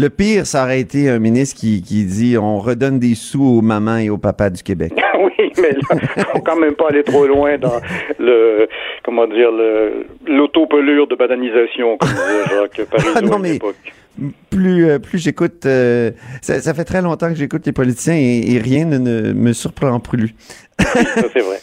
[0.00, 3.62] Le pire, ça aurait été un ministre qui, qui dit on redonne des sous aux
[3.62, 4.92] mamans et aux papas du Québec.
[5.18, 7.80] oui, mais là, faut quand même pas aller trop loin dans
[8.20, 8.68] le,
[9.04, 13.74] comment dire, le, l'autopelure de badanisation, comme disait Jacques Parizeau Ah non, à mais- l'époque.
[14.50, 16.10] Plus, euh, plus j'écoute, euh,
[16.42, 19.52] ça, ça fait très longtemps que j'écoute les politiciens et, et rien ne, ne me
[19.52, 20.34] surprend plus.
[20.80, 21.00] Ça,
[21.32, 21.58] c'est vrai.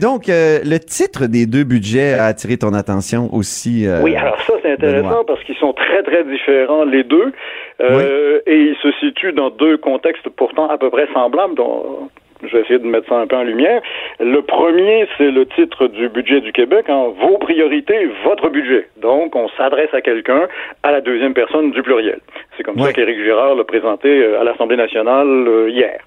[0.00, 3.86] Donc, euh, le titre des deux budgets a attiré ton attention aussi.
[3.86, 7.32] euh, Oui, alors c'est intéressant parce qu'ils sont très, très différents, les deux,
[7.80, 12.08] euh, et ils se situent dans deux contextes pourtant à peu près semblables, dont
[12.42, 13.82] je vais essayer de mettre ça un peu en lumière.
[14.20, 18.88] Le premier, c'est le titre du budget du Québec, hein, vos priorités, votre budget.
[19.00, 20.48] Donc, on s'adresse à quelqu'un
[20.82, 22.20] à la deuxième personne du pluriel.
[22.56, 26.00] C'est comme ça qu'Éric Girard l'a présenté euh, à l'Assemblée nationale euh, hier.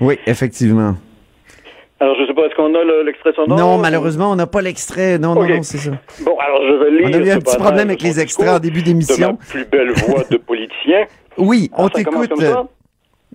[0.00, 0.94] Oui, effectivement.
[2.00, 3.58] Alors, je sais pas, est-ce qu'on a le- l'extrait sonore?
[3.58, 5.18] Non, malheureusement, on n'a pas l'extrait.
[5.18, 5.90] Non, non, non, c'est ça.
[6.24, 7.08] Bon, alors je vais lire.
[7.10, 9.36] On a eu un petit problème avec les extraits en début d'émission.
[9.50, 11.06] plus belle voix de politicien.
[11.36, 12.30] Oui, on t'écoute.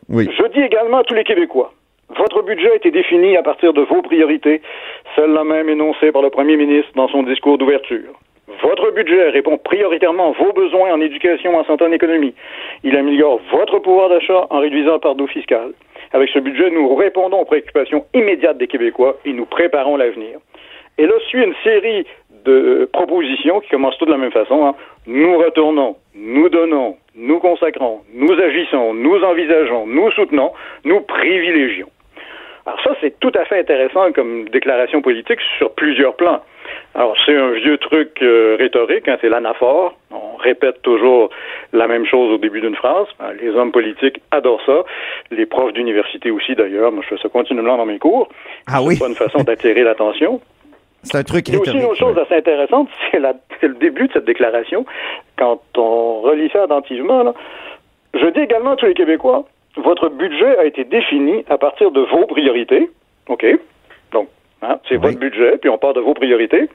[0.10, 0.30] Oui.
[0.38, 1.74] Je dis également à tous les Québécois,
[2.18, 4.62] votre budget a été défini à partir de vos priorités,
[5.16, 8.12] celles-là même énoncées par le premier ministre dans son discours d'ouverture.
[8.62, 12.34] Votre budget répond prioritairement à vos besoins en éducation, en santé, en économie.
[12.84, 15.72] Il améliore votre pouvoir d'achat en réduisant le fardeau fiscal.
[16.14, 20.38] Avec ce budget, nous répondons aux préoccupations immédiates des Québécois et nous préparons l'avenir.
[21.00, 22.06] Et là suit une série
[22.46, 24.66] de propositions qui commencent toutes de la même façon.
[24.66, 24.76] hein.
[25.08, 30.52] Nous retournons, nous donnons, nous consacrons, nous agissons, nous envisageons, nous soutenons,
[30.86, 31.90] nous privilégions.
[32.66, 36.42] Alors ça, c'est tout à fait intéressant comme déclaration politique sur plusieurs plans.
[36.96, 39.96] Alors c'est un vieux truc euh, rhétorique, hein, c'est l'anaphore.
[40.12, 41.30] On répète toujours
[41.72, 43.08] la même chose au début d'une phrase.
[43.20, 44.84] Hein, Les hommes politiques adorent ça.
[45.32, 46.92] Les profs d'université aussi d'ailleurs.
[46.92, 48.30] Moi, je fais ça continuellement dans mes cours.
[48.68, 48.96] Ah oui.
[48.96, 50.40] C'est une façon d'attirer l'attention.
[51.02, 52.02] C'est un truc Il y a aussi une rhétorique.
[52.02, 54.86] autre chose assez intéressante, c'est la- c'est le début de cette déclaration.
[55.38, 57.34] Quand on relit ça attentivement, là,
[58.14, 59.44] je dis également à tous les Québécois,
[59.78, 62.90] votre budget a été défini à partir de vos priorités.
[63.28, 63.46] OK?
[64.14, 64.28] Donc,
[64.64, 66.70] hein, c'est votre budget, puis on part de vos priorités.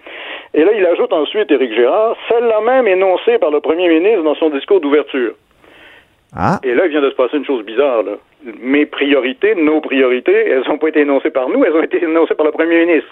[0.55, 4.35] Et là, il ajoute ensuite, Éric Gérard, celle-là même énoncée par le premier ministre dans
[4.37, 5.33] son discours d'ouverture.
[6.37, 6.61] Ah.
[6.63, 8.03] Et là, il vient de se passer une chose bizarre.
[8.03, 8.13] Là.
[8.61, 12.35] Mes priorités, nos priorités, elles n'ont pas été énoncées par nous, elles ont été énoncées
[12.35, 13.09] par le premier ministre.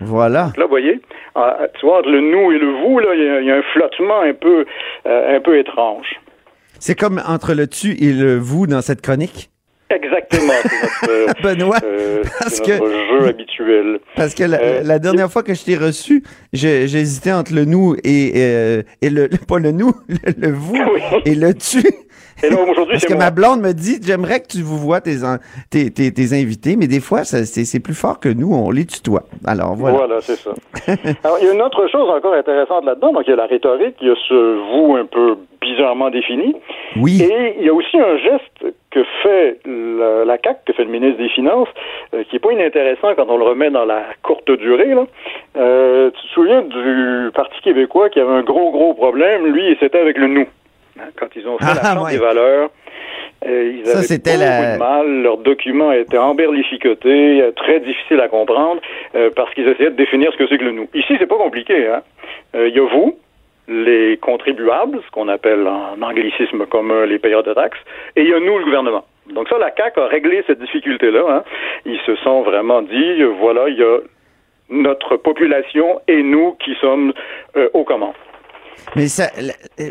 [0.00, 0.48] Voilà.
[0.56, 0.98] Là, vous voyez,
[1.34, 3.50] ah, tu vois, entre le nous et le vous, là, il y a- il y,
[3.50, 4.64] a un flottement un peu,
[5.06, 6.18] euh, un peu étrange.
[6.78, 9.49] C'est comme entre le tu et le vous dans cette chronique?
[9.90, 13.98] Exactement, c'est notre, euh, Benoît, euh, parce notre que- jeu habituel.
[14.14, 16.22] Parce que la, Euh, la dernière fois que je t'ai reçu,
[16.52, 20.52] j'ai- j'hésitais entre le nous et, euh, et le, le- pas le nous, le, le
[20.52, 20.76] vous
[21.24, 21.82] et le tu.
[22.42, 23.24] Et là, aujourd'hui, Parce que moi.
[23.24, 25.38] ma blonde me dit, j'aimerais que tu vous vois tes, en-
[25.70, 28.70] tes, tes, tes invités, mais des fois, ça- c'est c'est plus fort que nous, on
[28.70, 29.24] les tutoie.
[29.46, 29.96] Alors voilà.
[29.98, 30.50] Voilà, c'est ça.
[31.24, 33.12] Alors, il y a une autre chose encore intéressante là-dedans.
[33.12, 34.34] Donc, il y a la rhétorique, il y a ce
[34.72, 36.54] vous un peu bizarrement défini.
[36.96, 37.20] Oui.
[37.22, 40.90] Et il y a aussi un geste que fait la, la CAQ, que fait le
[40.90, 41.68] ministre des Finances,
[42.14, 44.94] euh, qui est pas inintéressant quand on le remet dans la courte durée.
[44.94, 45.04] Là.
[45.58, 49.76] Euh, tu te souviens du Parti québécois qui avait un gros, gros problème, lui, et
[49.78, 50.46] c'était avec le nous.
[51.00, 52.12] Hein, Quand ils ont fait la Ah, charte ouais.
[52.12, 52.70] des valeurs,
[53.46, 55.22] euh, ils avaient beaucoup la- de mal.
[55.22, 58.80] Leurs documents étaient emberlificotés, euh, très difficiles à comprendre,
[59.14, 60.88] euh, parce qu'ils essayaient de définir ce que c'est que le nous.
[60.94, 61.86] Ici, c'est pas compliqué.
[61.88, 62.02] hein.
[62.54, 63.16] Euh, Il y a vous,
[63.68, 67.78] les contribuables, ce qu'on appelle en anglicisme commun les payeurs de taxes,
[68.16, 69.04] et il y a nous, le gouvernement.
[69.32, 71.22] Donc ça, la CAQ a réglé cette difficulté-là.
[71.28, 71.44] hein.
[71.86, 73.98] Ils se sont vraiment dit, voilà, il y a
[74.70, 77.12] notre population et nous qui sommes
[77.74, 78.14] aux commandes.
[78.96, 79.30] Mais, ça,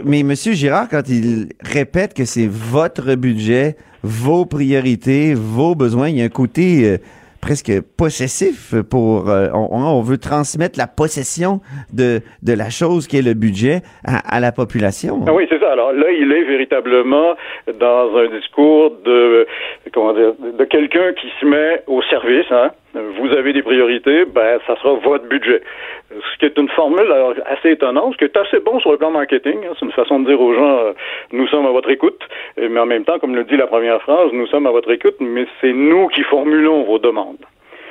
[0.03, 6.17] mais Monsieur Girard, quand il répète que c'est votre budget, vos priorités, vos besoins, il
[6.19, 6.97] y a un côté euh,
[7.41, 9.29] presque possessif pour.
[9.29, 11.61] euh, on, veut transmettre la possession
[11.93, 15.21] de, de la chose qui est le budget à, à la population.
[15.27, 15.71] Ah oui, c'est ça.
[15.71, 17.35] Alors là, il est véritablement
[17.79, 19.47] dans un discours de
[19.93, 22.51] comment dire de quelqu'un qui se met au service.
[22.51, 22.71] Hein.
[22.93, 25.61] Vous avez des priorités, ben ça sera votre budget.
[26.09, 28.97] Ce qui est une formule alors, assez étonnante, ce qui est assez bon sur le
[28.97, 29.57] plan marketing.
[29.63, 29.73] hein.
[29.79, 30.93] C'est une façon de dire aux gens euh,
[31.31, 32.19] nous sommes à votre écoute,
[32.57, 35.15] mais en même temps, comme le dit la première phrase, nous sommes à votre écoute,
[35.19, 37.37] mais c'est nous qui formulons vos demandes.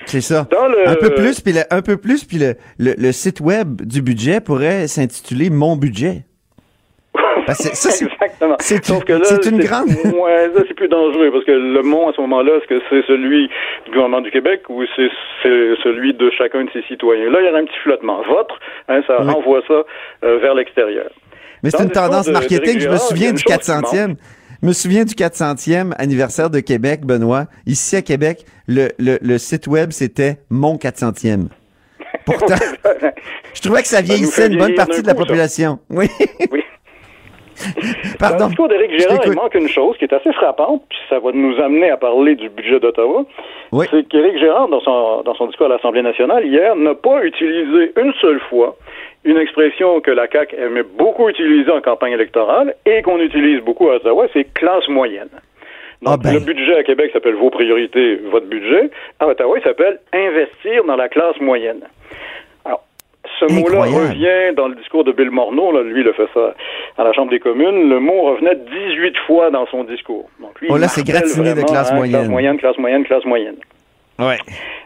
[0.07, 0.47] C'est ça.
[0.51, 3.41] Dans le- Un peu plus, puis le, un peu plus, puis le, le, le site
[3.41, 6.25] web du budget pourrait s'intituler Mon budget.
[7.55, 8.57] Ça, c'est- Exactement.
[8.61, 11.83] c'est Sauf que là, c'est une grande- Ouais, là, c'est plus dangereux parce que le
[11.83, 13.49] mot à ce moment-là, est-ce que c'est celui
[13.85, 15.09] du gouvernement du Québec ou c'est
[15.43, 17.31] c'est celui de chacun de ses citoyens?
[17.31, 18.23] Là, il y a un petit flottement.
[18.29, 19.31] Votre, hein, ça Oui.
[19.33, 19.83] renvoie ça
[20.25, 21.11] euh, vers l'extérieur.
[21.63, 22.79] Mais c'est une tendance marketing.
[22.81, 24.15] Je me souviens du chose qui 400e.
[24.63, 27.45] Je me souviens du 400e anniversaire de Québec, Benoît.
[27.67, 31.47] Ici à Québec, le, le, le site web, c'était mon 400e.
[32.25, 32.57] Pourtant,
[33.55, 35.79] je trouvais que ça vieillissait une bonne partie de la population.
[35.91, 36.07] Oui.
[36.51, 36.63] Oui.
[37.59, 38.45] Dans Pardon.
[38.45, 41.33] le discours d'Éric Gérard, il manque une chose qui est assez frappante, puis ça va
[41.33, 43.25] nous amener à parler du budget d'Ottawa.
[43.73, 43.87] Oui.
[43.91, 47.93] C'est qu'Éric Gérard, dans son, dans son discours à l'Assemblée nationale hier, n'a pas utilisé
[48.01, 48.77] une seule fois
[49.25, 53.89] une expression que la CAQ aimait beaucoup utiliser en campagne électorale et qu'on utilise beaucoup
[53.91, 55.29] à Ottawa, c'est classe moyenne.
[56.01, 56.35] Donc, Ah ben.
[56.35, 58.91] le budget à Québec s'appelle vos priorités, votre budget.
[59.19, 61.81] À Ottawa, il s'appelle investir dans la classe moyenne.
[63.39, 66.55] Ce mot-là revient dans le discours de Bill Morneau, là, lui il a fait ça
[66.97, 70.29] à la Chambre des communes, le mot revenait 18 fois dans son discours.
[70.41, 72.19] Donc, lui, Oh, là, c'est gratiné de classe hein, moyenne.
[72.21, 73.57] Classe moyenne, classe moyenne, classe moyenne.
[74.19, 74.39] Ouais.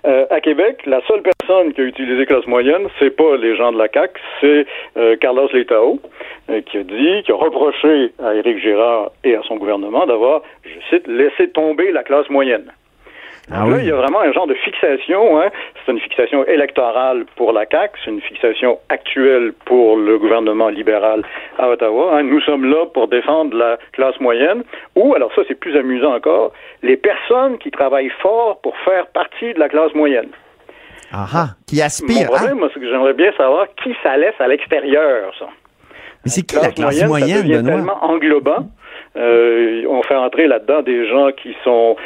[0.05, 3.73] Euh, à Québec, la seule personne qui a utilisé classe moyenne, c'est pas les gens
[3.73, 4.67] de la CAC, c'est
[4.99, 6.01] euh, Carlos Leitao,
[6.51, 10.43] euh, qui a dit, qui a reproché à Éric Girard et à son gouvernement d'avoir,
[10.65, 12.67] je cite, laissé tomber la classe moyenne.
[13.55, 15.41] Ah Donc là, il y a vraiment un genre de fixation.
[15.41, 15.51] Hein.
[15.85, 21.23] C'est une fixation électorale pour la CAQ, c'est une fixation actuelle pour le gouvernement libéral
[21.59, 22.17] à Ottawa.
[22.19, 22.23] hein.
[22.23, 24.63] Nous sommes là pour défendre la classe moyenne,
[24.97, 29.53] ou, alors ça c'est plus amusant encore, les personnes qui travaillent fort pour faire partie
[29.55, 30.29] de la classe moyenne.
[31.13, 32.27] Ah ah, qui Mon aspire.
[32.31, 35.47] problème, moi, c'est que j'aimerais bien savoir qui ça laisse à l'extérieur, ça.
[36.25, 37.73] Mais c'est qui la classe ça moyenne, devient Benoît?
[37.75, 38.67] tellement englobant.
[39.17, 41.97] Euh, on fait entrer là-dedans des gens qui sont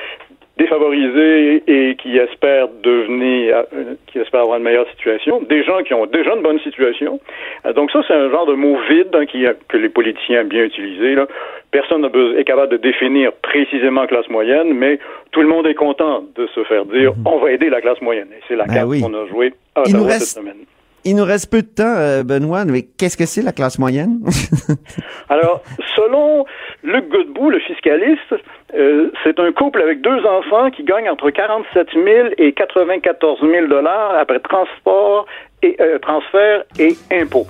[0.56, 5.94] défavorisés et qui espèrent devenir, euh, qui espèrent avoir une meilleure situation, des gens qui
[5.94, 7.20] ont déjà une bonne situation.
[7.66, 10.48] Euh, donc ça, c'est un genre de mot vide hein, qui, que les politiciens aiment
[10.48, 11.14] bien utiliser.
[11.14, 11.26] Là.
[11.70, 14.98] Personne n'a besoin- est capable de définir précisément classe moyenne, mais
[15.32, 18.28] tout le monde est content de se faire dire on va aider la classe moyenne.
[18.32, 19.00] Et c'est la Ben carte oui.
[19.02, 20.64] qu'on a jouée à Il nous Ottawa reste- cette semaine.
[21.08, 24.18] Il nous reste peu de temps, euh, Benoît, mais qu'est-ce que c'est la classe moyenne?
[25.28, 25.62] Alors,
[25.94, 26.44] selon
[26.82, 28.34] Luc Godbout, le fiscaliste,
[28.74, 33.66] euh, c'est un couple avec deux enfants qui gagne entre 47 000 et 94 000
[33.68, 35.26] dollars après transport
[35.62, 37.46] et euh, transfert et impôts.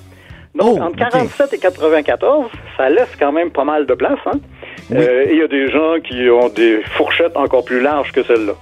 [0.55, 4.19] Donc, entre 47 et 94, ça laisse quand même pas mal de place.
[4.27, 4.39] Hein?
[4.93, 8.55] Euh, il y a des gens qui ont des fourchettes encore plus larges que celle-là.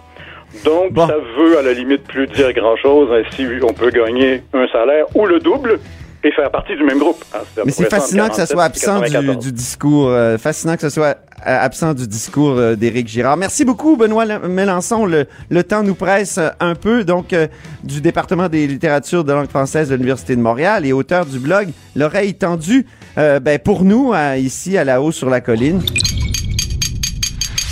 [0.65, 4.69] Donc, ça veut à la limite plus dire grand-chose hein, si on peut gagner un
[4.69, 5.81] salaire ou le double
[6.25, 7.23] et faire partie du même groupe.
[7.35, 7.39] hein.
[7.65, 9.45] Mais c'est pour fascinant que ça soit absent du, 94.
[9.45, 13.37] du discours, euh, fascinant que ça soit euh, absent du discours euh, d'Éric Girard.
[13.37, 15.05] Merci beaucoup, Benoît Mélenchon.
[15.05, 17.47] Le, le temps nous presse euh, un peu, donc euh,
[17.83, 21.69] du département des littératures de langue française de l'Université de Montréal et auteur du blog
[21.95, 22.87] L'oreille tendue,
[23.19, 25.83] euh, ben, pour nous, euh, ici à la haut sur la colline.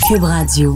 [0.07, 0.75] Cube Radio.